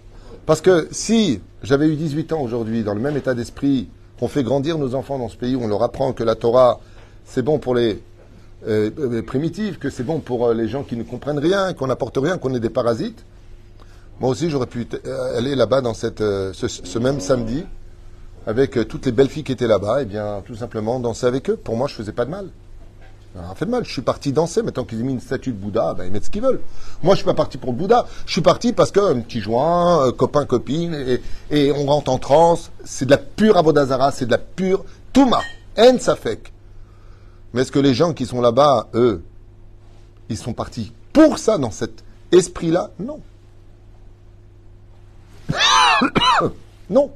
[0.47, 4.43] Parce que si j'avais eu 18 ans aujourd'hui, dans le même état d'esprit, qu'on fait
[4.43, 6.81] grandir nos enfants dans ce pays, où on leur apprend que la Torah,
[7.25, 8.03] c'est bon pour les
[8.67, 11.87] euh, euh, primitifs, que c'est bon pour euh, les gens qui ne comprennent rien, qu'on
[11.87, 13.25] n'apporte rien, qu'on est des parasites,
[14.21, 17.65] Moi aussi, j'aurais pu euh, aller là-bas dans euh, ce même samedi
[18.51, 21.49] avec euh, toutes les belles filles qui étaient là-bas, et bien tout simplement danser avec
[21.49, 21.57] eux.
[21.57, 22.49] Pour moi, je faisais pas de mal.
[23.35, 23.85] Ça fait de mal.
[23.85, 24.63] Je suis parti danser.
[24.63, 26.61] Maintenant qu'ils ont mis une statue de Bouddha, ben, ils mettent ce qu'ils veulent.
[27.03, 28.07] Moi, je suis pas parti pour le Bouddha.
[28.27, 31.19] Je suis parti parce que un petit joint, euh, copain, copine,
[31.51, 32.73] et, on rentre en transe.
[32.85, 35.41] C'est de la pure Avodazara, c'est de la pure Touma.
[35.79, 36.53] En Safek.
[37.55, 39.23] Mais est-ce que les gens qui sont là-bas, eux,
[40.29, 42.91] ils sont partis pour ça, dans cet esprit-là?
[42.99, 43.21] Non.
[46.91, 47.13] non.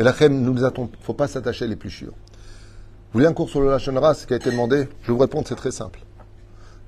[0.00, 0.70] Mais la crème, nous ne
[1.02, 2.12] faut pas s'attacher à l'épluchure.
[2.12, 4.88] Vous voulez un cours sur le Lachonara, ce qui a été demandé?
[5.02, 6.00] Je vous répondre, c'est très simple.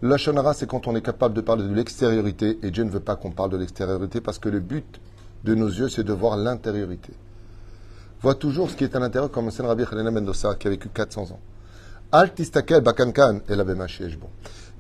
[0.01, 3.01] Le Lachonara, c'est quand on est capable de parler de l'extériorité, et Dieu ne veut
[3.01, 4.99] pas qu'on parle de l'extériorité, parce que le but
[5.45, 7.13] de nos yeux, c'est de voir l'intériorité.
[8.23, 10.89] Vois toujours ce qui est à l'intérieur, comme le Rabbi Khalena Mendoza, qui a vécu
[10.89, 11.41] 400 ans.
[12.13, 13.77] Al tistakel bakankan et la bon.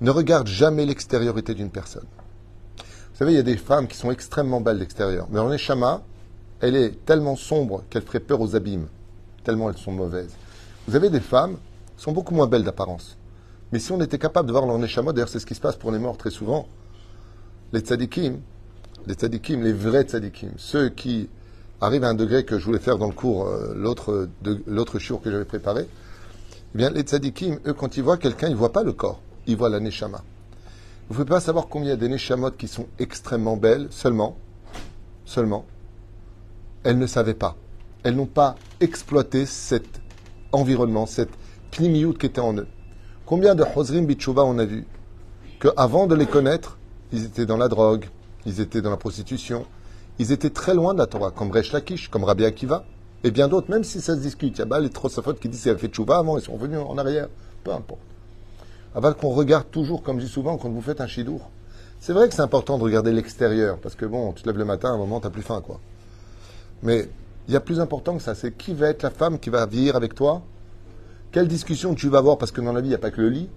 [0.01, 2.07] Ne regarde jamais l'extériorité d'une personne.
[2.79, 6.01] Vous savez, il y a des femmes qui sont extrêmement belles d'extérieur, mais en échama,
[6.63, 8.87] elle est tellement sombre qu'elle ferait peur aux abîmes,
[9.45, 10.35] tellement elles sont mauvaises.
[10.87, 11.57] Vous avez des femmes
[11.97, 13.19] qui sont beaucoup moins belles d'apparence.
[13.73, 15.77] Mais si on était capable de voir leur neshama, d'ailleurs c'est ce qui se passe
[15.77, 16.69] pour les morts très souvent,
[17.73, 18.39] les tzadikim,
[19.07, 21.29] les tzadikim, les vrais tzadikim, ceux qui
[21.81, 25.33] arrivent à un degré que je voulais faire dans le cours, euh, l'autre, jour que
[25.33, 25.89] j'avais préparé,
[26.75, 29.21] eh bien les tzadikim, eux, quand ils voient quelqu'un, ils ne voient pas le corps,
[29.49, 30.23] ils voient la neshama.
[31.09, 33.89] Vous ne pouvez pas savoir combien il y a des neshamot qui sont extrêmement belles,
[33.91, 34.37] seulement,
[35.25, 35.67] seulement,
[36.85, 37.57] elles ne savaient pas.
[38.03, 40.01] Elles n'ont pas exploité cet
[40.53, 41.31] environnement, cette
[41.71, 42.67] pnimiout qui était en eux.
[43.27, 44.87] Combien de Hozrim Bichouba on a vu
[45.61, 46.79] qu'avant de les connaître,
[47.13, 48.07] ils étaient dans la drogue,
[48.47, 49.65] ils étaient dans la prostitution,
[50.19, 52.85] ils étaient très loin de la Torah, comme Resh Lakish, comme Rabbi Akiva,
[53.25, 54.59] et bien d'autres, même si ça se discute.
[54.59, 56.99] Il y a les Trosafot qui disent qu'ils avaient fait avant, ils sont revenus en
[56.99, 57.29] arrière,
[57.63, 58.01] peu importe.
[58.95, 61.51] Avant qu'on regarde toujours, comme je dis souvent, quand vous faites un chidour.
[62.01, 64.65] C'est vrai que c'est important de regarder l'extérieur, parce que bon, tu te lèves le
[64.65, 65.81] matin, à un moment, tu n'as plus faim, quoi.
[66.83, 67.09] Mais
[67.49, 69.67] il y a plus important que ça, c'est qui va être la femme qui va
[69.67, 70.43] vivre avec toi,
[71.31, 73.21] quelle discussion tu vas avoir, parce que dans la vie, il n'y a pas que
[73.21, 73.49] le lit,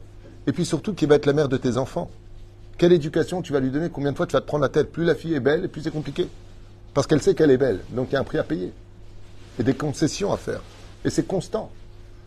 [0.47, 2.09] et puis surtout, qui va être la mère de tes enfants?
[2.77, 4.91] Quelle éducation tu vas lui donner, combien de fois tu vas te prendre la tête?
[4.91, 6.27] Plus la fille est belle, plus c'est compliqué.
[6.93, 8.71] Parce qu'elle sait qu'elle est belle, donc il y a un prix à payer.
[9.59, 10.61] Et des concessions à faire.
[11.03, 11.71] Et c'est constant.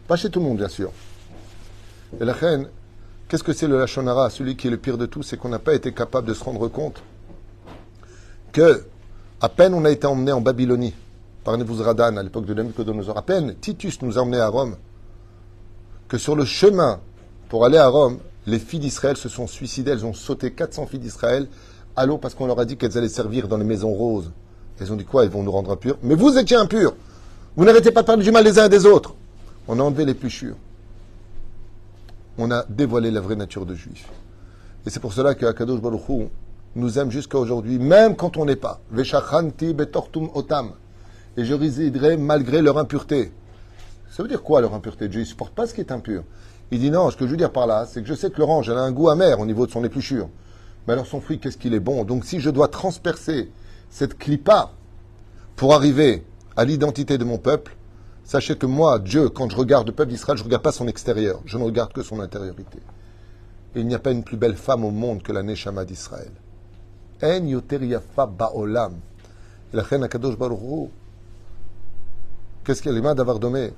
[0.06, 0.90] Pas chez tout le monde, bien sûr.
[2.20, 2.68] Et la reine,
[3.28, 4.30] qu'est-ce que c'est le Lachonara?
[4.30, 6.42] Celui qui est le pire de tout, c'est qu'on n'a pas été capable de se
[6.42, 7.02] rendre compte
[8.52, 8.84] que
[9.40, 10.94] à peine on a été emmené en Babylonie
[11.44, 14.76] par Nebuzradan à l'époque de Nabucodonosor, à peine Titus nous a emmenés à Rome,
[16.08, 17.00] que sur le chemin
[17.48, 20.98] pour aller à Rome, les filles d'Israël se sont suicidées, elles ont sauté 400 filles
[20.98, 21.48] d'Israël
[21.96, 24.30] à l'eau parce qu'on leur a dit qu'elles allaient servir dans les maisons roses.
[24.80, 25.24] Elles ont dit quoi?
[25.24, 25.98] Ils vont nous rendre impurs.
[26.02, 26.94] Mais vous étiez impurs
[27.56, 29.14] Vous n'arrêtez pas de parler du mal les uns des autres.
[29.66, 30.56] On a enlevé les pluchures.
[32.38, 34.08] On a dévoilé la vraie nature de juif.
[34.86, 36.30] Et c'est pour cela que Akadosh Baruch
[36.76, 38.80] nous aime jusqu'à aujourd'hui, même quand on n'est pas.
[38.90, 40.72] Betortum otam.
[41.36, 43.32] Et je résiderai malgré leur impureté.
[44.10, 45.08] Ça veut dire quoi leur impureté?
[45.08, 46.24] Dieu ne supporte pas ce qui est impur.
[46.70, 48.38] Il dit non, ce que je veux dire par là, c'est que je sais que
[48.38, 50.28] l'orange, elle a un goût amer au niveau de son épluchure.
[50.86, 52.04] Mais alors son fruit, qu'est-ce qu'il est bon?
[52.04, 53.50] Donc si je dois transpercer
[53.90, 54.72] cette clipa
[55.56, 56.24] pour arriver
[56.56, 57.76] à l'identité de mon peuple,
[58.24, 60.88] sachez que moi, Dieu, quand je regarde le peuple d'Israël, je ne regarde pas son
[60.88, 62.78] extérieur, je ne regarde que son intériorité.
[63.74, 66.32] Et il n'y a pas une plus belle femme au monde que la Neshama d'Israël.
[67.20, 67.40] Qu'est-ce
[72.82, 73.72] qu'il y a mains d'Avardomé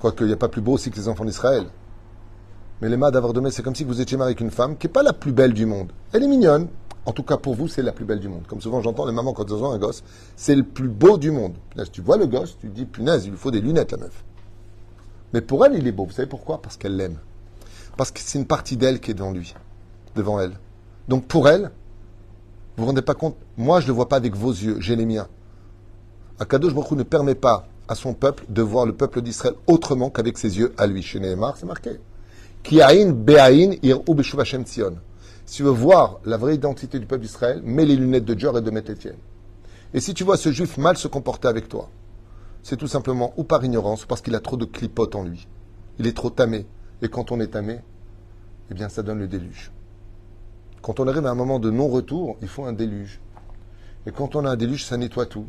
[0.00, 1.66] Quoique, il n'y a pas plus beau aussi que les enfants d'Israël.
[2.80, 4.92] Mais les mains d'Avardomé, c'est comme si vous étiez marié avec une femme qui n'est
[4.92, 5.92] pas la plus belle du monde.
[6.12, 6.68] Elle est mignonne.
[7.06, 8.42] En tout cas, pour vous, c'est la plus belle du monde.
[8.46, 10.02] Comme souvent, j'entends les mamans quand elles ont un gosse,
[10.36, 11.54] c'est le plus beau du monde.
[11.92, 14.24] Tu vois le gosse, tu dis, punaise, il lui faut des lunettes, la meuf.
[15.32, 16.04] Mais pour elle, il est beau.
[16.04, 16.60] Vous savez pourquoi?
[16.60, 17.18] Parce qu'elle l'aime.
[17.96, 19.54] Parce que c'est une partie d'elle qui est devant lui,
[20.14, 20.52] devant elle.
[21.08, 21.70] Donc pour elle,
[22.78, 24.94] vous vous rendez pas compte Moi, je ne le vois pas avec vos yeux, j'ai
[24.94, 25.26] les miens.
[26.38, 30.38] Akadosh Baruch ne permet pas à son peuple de voir le peuple d'Israël autrement qu'avec
[30.38, 31.02] ses yeux à lui.
[31.02, 31.98] Chez Nehemar, c'est marqué.
[32.62, 33.72] Kiain be'ain
[34.64, 34.96] sion.
[35.44, 38.56] Si tu veux voir la vraie identité du peuple d'Israël, mets les lunettes de Dior
[38.56, 39.16] et de Etienne.
[39.92, 41.90] Et si tu vois ce juif mal se comporter avec toi,
[42.62, 45.48] c'est tout simplement ou par ignorance ou parce qu'il a trop de clipotes en lui.
[45.98, 46.64] Il est trop tamé.
[47.02, 47.80] Et quand on est tamé,
[48.70, 49.72] eh bien ça donne le déluge.
[50.82, 53.20] Quand on arrive à un moment de non-retour, il faut un déluge.
[54.06, 55.46] Et quand on a un déluge, ça nettoie tout.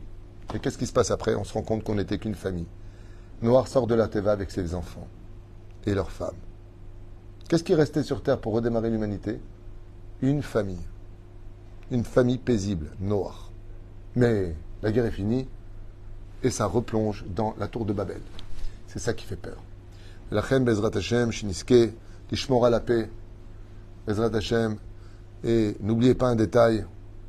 [0.54, 1.36] Et qu'est-ce qui se passe après?
[1.36, 2.68] On se rend compte qu'on n'était qu'une famille.
[3.42, 5.08] Noir sort de la Teva avec ses enfants
[5.86, 6.36] et leurs femmes.
[7.48, 9.40] Qu'est-ce qui restait sur Terre pour redémarrer l'humanité?
[10.22, 10.82] Une famille.
[11.92, 13.52] Une famille paisible, Noir.
[14.16, 15.48] Mais la guerre est finie
[16.44, 18.22] et ça replonge dans la tour de Babel.
[18.88, 19.58] C'est ça qui fait peur.
[20.32, 21.94] La Bezrat Hashem, Shiniske,
[22.32, 23.10] Lishmora la paix,
[24.06, 24.78] Bezrat Hashem,
[25.44, 26.86] et n'oubliez pas un détail,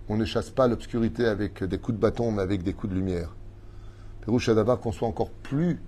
[0.08, 2.98] on ne chasse pas l'obscurité avec des coups de bâton, mais avec des coups de
[2.98, 3.34] lumière.
[4.22, 5.80] Pérouche d'abord qu'on soit encore plus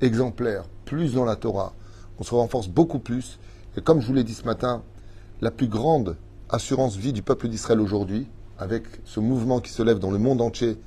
[0.00, 1.74] exemplaire, plus dans la Torah,
[2.16, 3.38] qu'on se renforce beaucoup plus.
[3.76, 4.82] Et comme je vous l'ai dit ce matin,
[5.40, 6.16] la plus grande
[6.48, 10.40] assurance vie du peuple d'Israël aujourd'hui, avec ce mouvement qui se lève dans le monde
[10.40, 10.78] entier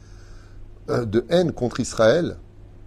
[0.89, 2.37] euh, de haine contre Israël,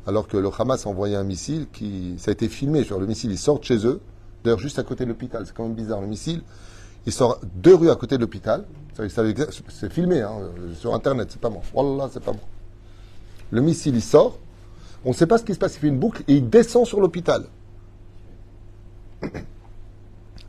[0.07, 3.07] alors que le Hamas a envoyé un missile qui, ça a été filmé, sur le
[3.07, 4.01] missile, il sort de chez eux,
[4.43, 6.43] d'ailleurs juste à côté de l'hôpital, c'est quand même bizarre, le missile,
[7.07, 10.37] il sort deux rues à côté de l'hôpital, c'est filmé hein,
[10.79, 12.43] sur Internet, c'est pas moi, Wallah, c'est pas moi.
[13.51, 14.39] Le missile, il sort,
[15.05, 16.87] on ne sait pas ce qui se passe, il fait une boucle et il descend
[16.87, 17.47] sur l'hôpital.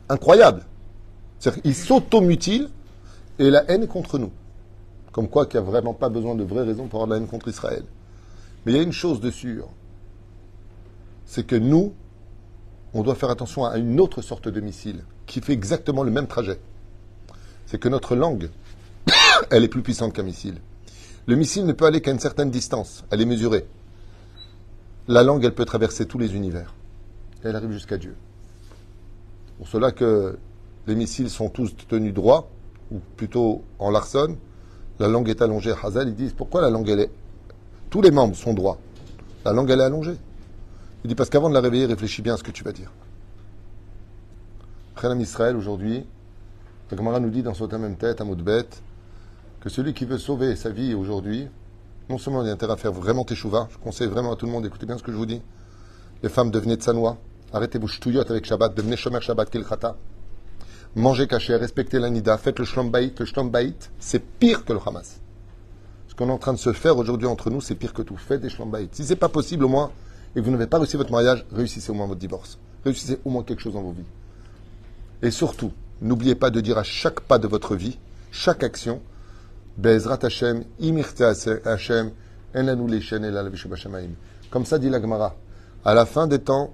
[0.08, 0.64] Incroyable.
[1.64, 2.70] Il s'automutile
[3.38, 4.30] et la haine est contre nous.
[5.12, 7.18] Comme quoi qu'il n'y a vraiment pas besoin de vraies raisons pour avoir de la
[7.18, 7.84] haine contre Israël.
[8.64, 9.68] Mais il y a une chose de sûre,
[11.26, 11.92] c'est que nous,
[12.94, 16.28] on doit faire attention à une autre sorte de missile qui fait exactement le même
[16.28, 16.58] trajet.
[17.66, 18.50] C'est que notre langue,
[19.50, 20.60] elle est plus puissante qu'un missile.
[21.26, 23.66] Le missile ne peut aller qu'à une certaine distance, elle est mesurée.
[25.08, 26.74] La langue, elle peut traverser tous les univers.
[27.42, 28.14] Elle arrive jusqu'à Dieu.
[29.58, 30.38] Pour cela que
[30.86, 32.48] les missiles sont tous tenus droits,
[32.92, 34.36] ou plutôt en Larson,
[34.98, 35.74] la langue est allongée.
[35.82, 37.10] Hazal, ils disent pourquoi la langue elle est.
[37.90, 38.78] Tous les membres sont droits.
[39.44, 40.16] La langue elle est allongée.
[41.04, 42.90] Il dit parce qu'avant de la réveiller, réfléchis bien à ce que tu vas dire.
[45.00, 46.06] Khalam Israël aujourd'hui,
[46.90, 48.66] la Gemara nous dit dans son même tête, à Moudbet,
[49.60, 51.48] que celui qui veut sauver sa vie aujourd'hui,
[52.08, 54.46] non seulement il y a intérêt à faire vraiment teshuva, je conseille vraiment à tout
[54.46, 55.42] le monde d'écouter bien ce que je vous dis.
[56.22, 57.18] Les femmes devenez tsanois,
[57.52, 59.96] arrêtez vos ch'touillottes avec Shabbat, devenez shomer Shabbat kilchata.
[60.96, 63.18] Mangez caché, respectez l'anida, faites le shlombaït.
[63.18, 65.20] Le shlombaït, c'est pire que le Hamas.
[66.08, 68.16] Ce qu'on est en train de se faire aujourd'hui entre nous, c'est pire que tout.
[68.16, 68.94] Faites des shlombaït.
[68.94, 69.90] Si c'est pas possible au moins,
[70.36, 72.58] et vous n'avez pas réussi votre mariage, réussissez au moins votre divorce.
[72.84, 74.04] Réussissez au moins quelque chose dans vos vies.
[75.22, 75.72] Et surtout,
[76.02, 77.98] n'oubliez pas de dire à chaque pas de votre vie,
[78.30, 79.00] chaque action,
[79.76, 80.64] Bezrat Hashem,
[81.64, 82.10] Hashem,
[84.50, 85.34] Comme ça dit la Gemara.
[85.84, 86.72] À la fin des temps,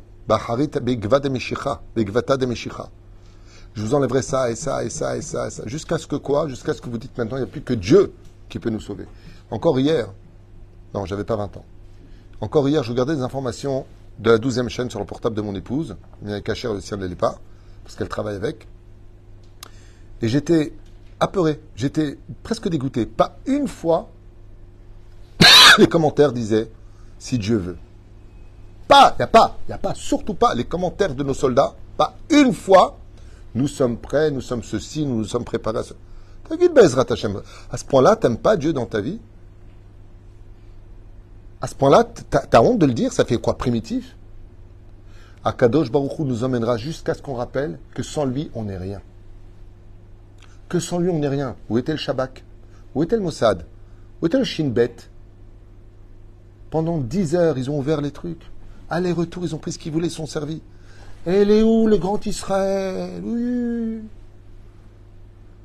[3.75, 5.63] je vous enlèverai ça et ça et ça et ça et ça.
[5.67, 6.49] Jusqu'à ce que quoi?
[6.49, 8.13] Jusqu'à ce que vous dites maintenant, il n'y a plus que Dieu
[8.49, 9.07] qui peut nous sauver.
[9.51, 10.09] Encore hier,
[10.95, 11.65] non, j'avais pas 20 ans.
[12.41, 13.85] Encore hier, je regardais des informations
[14.19, 17.07] de la douzième chaîne sur le portable de mon épouse, mais caché le sien ne
[17.07, 17.39] l'est pas,
[17.85, 18.67] parce qu'elle travaille avec.
[20.23, 20.73] Et j'étais
[21.19, 23.07] apeuré, j'étais presque dégoûté.
[23.07, 24.09] Pas une fois,
[25.79, 26.71] les commentaires disaient
[27.19, 27.79] si Dieu veut.
[28.89, 31.35] Pas, il n'y a pas, il n'y a pas, surtout pas les commentaires de nos
[31.35, 31.75] soldats.
[31.97, 32.99] Pas une fois,
[33.55, 35.95] nous sommes prêts, nous sommes ceci, nous nous sommes préparés à ça.
[37.71, 39.21] À ce point-là, t'aimes pas Dieu dans ta vie?
[41.61, 44.17] À ce point-là, t'as honte de le dire Ça fait quoi Primitif?
[45.45, 49.01] Akadosh Baruch nous emmènera jusqu'à ce qu'on rappelle que sans lui, on n'est rien
[50.71, 51.57] que sans lui, on n'est rien.
[51.69, 52.45] Où était le Shabak?
[52.95, 53.67] Où était le Mossad?
[54.23, 54.95] Où était le Shinbet?
[56.71, 58.51] Pendant dix heures, ils ont ouvert les trucs.
[58.89, 60.63] Aller-retour, ils ont pris ce qu'ils voulaient, ils sont servis.
[61.27, 63.21] Et elle est où le grand Israël?
[63.23, 63.99] Oui.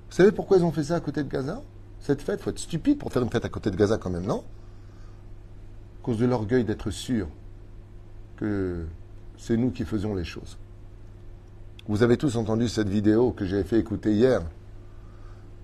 [0.10, 1.62] Vous savez pourquoi ils ont fait ça à côté de Gaza?
[2.02, 4.26] Cette fête, faut être stupide pour faire une fête à côté de Gaza quand même,
[4.26, 4.44] non?
[6.06, 7.28] Cause de l'orgueil d'être sûr
[8.38, 8.86] que
[9.40, 10.60] c'est nous qui faisons les choses.
[11.88, 14.44] Vous avez tous entendu cette vidéo que j'ai fait écouter hier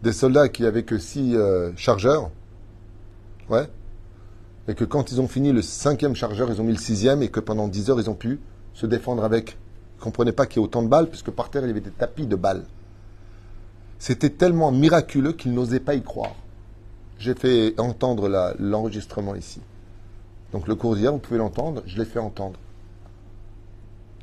[0.02, 2.32] des soldats qui avaient que six euh, chargeurs,
[3.50, 3.70] ouais,
[4.68, 7.30] et que quand ils ont fini le cinquième chargeur, ils ont mis le sixième, et
[7.30, 8.40] que pendant dix heures, ils ont pu
[8.74, 9.52] se défendre avec.
[9.52, 11.72] Ils ne comprenaient pas qu'il y ait autant de balles, puisque par terre, il y
[11.72, 12.64] avait des tapis de balles.
[14.00, 16.34] C'était tellement miraculeux qu'ils n'osaient pas y croire.
[17.20, 19.62] J'ai fait entendre l'enregistrement ici.
[20.52, 22.60] Donc le cours d'hier, vous pouvez l'entendre, je l'ai fait entendre.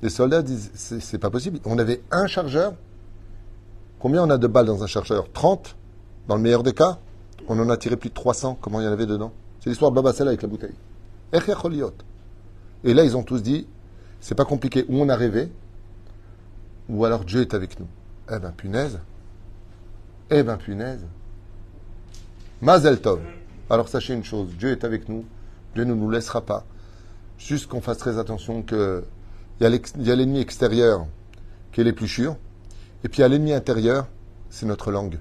[0.03, 1.59] Les soldats disent, c'est pas possible.
[1.65, 2.75] On avait un chargeur,
[3.99, 5.31] Combien on a de balles dans un chargeur?
[5.33, 5.77] 30
[6.29, 6.99] Dans le meilleur des cas
[7.49, 8.59] On en a tiré plus de 300.
[8.61, 9.33] Comment il y en avait dedans?
[9.61, 10.75] C'est l'histoire de Baba avec la bouteille.
[12.85, 13.67] Et là, ils ont tous dit
[14.21, 14.85] c'est pas compliqué.
[14.89, 15.51] Ou on a rêvé,
[16.89, 17.87] ou alors Dieu est avec nous.
[18.31, 18.99] Eh ben, punaise.
[20.31, 21.05] Eh ben, punaise.
[22.63, 23.21] Mazel Tov.
[23.71, 25.25] Alors, sachez une chose Dieu est avec nous.
[25.75, 26.65] Dieu ne nous laissera pas.
[27.39, 29.03] Juste qu'on fasse très attention qu'il
[29.61, 31.07] y a l'ennemi extérieur
[31.73, 32.37] qui est l'épluchure
[33.05, 34.09] et puis à l'ennemi intérieur,
[34.51, 35.21] c'est notre langue.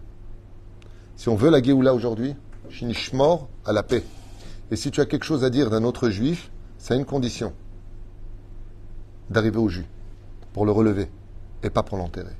[1.15, 2.35] Si on veut la Géoula aujourd'hui,
[3.13, 4.03] mort à la paix.
[4.71, 6.51] Et si tu as quelque chose à dire d'un autre juif,
[6.93, 7.53] a une condition
[9.29, 9.85] d'arriver au jus,
[10.53, 11.09] pour le relever,
[11.63, 12.35] et pas pour l'enterrer.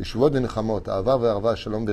[0.00, 1.86] Et Shalom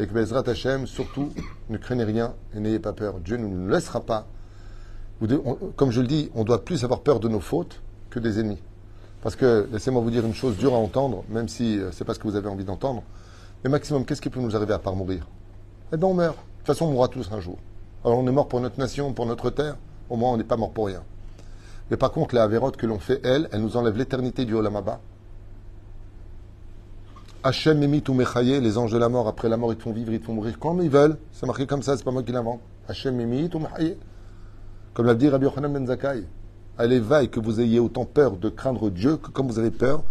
[0.00, 1.30] et que Bezrat Hashem, surtout,
[1.70, 3.18] ne craignez rien et n'ayez pas peur.
[3.20, 4.26] Dieu ne nous laissera pas.
[5.76, 8.62] Comme je le dis, on doit plus avoir peur de nos fautes que des ennemis.
[9.22, 12.14] Parce que, laissez-moi vous dire une chose dure à entendre, même si euh, c'est pas
[12.14, 13.02] ce que vous avez envie d'entendre.
[13.64, 15.26] Mais maximum, qu'est-ce qui peut nous arriver à part mourir?
[15.92, 16.36] Eh ben on meurt.
[16.36, 17.58] De toute façon, on mourra tous un jour.
[18.04, 19.76] Alors on est mort pour notre nation, pour notre terre.
[20.08, 21.02] Au moins, on n'est pas mort pour rien.
[21.90, 25.00] Mais par contre, la avérote que l'on fait, elle, elle nous enlève l'éternité du Olamaba.
[27.42, 29.92] Hachem Emit ou Mechaye, les anges de la mort, après la mort, ils te font
[29.92, 31.16] vivre, ils te font mourir comme ils veulent.
[31.32, 32.60] C'est marqué comme ça, c'est pas moi qui l'invente.
[32.88, 33.96] Hachem Emit ou Mechaye.
[34.98, 36.24] Comme l'a dit Rabbi Yochanan Ben Zakkai.
[36.76, 40.02] Allez, vaille que vous ayez autant peur de craindre Dieu que comme vous avez peur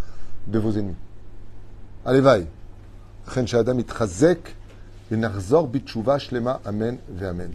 [0.46, 0.96] de vos ennemis.
[2.06, 2.22] Allez,
[3.80, 4.56] Itchazek,
[6.64, 7.52] Amen, Amen.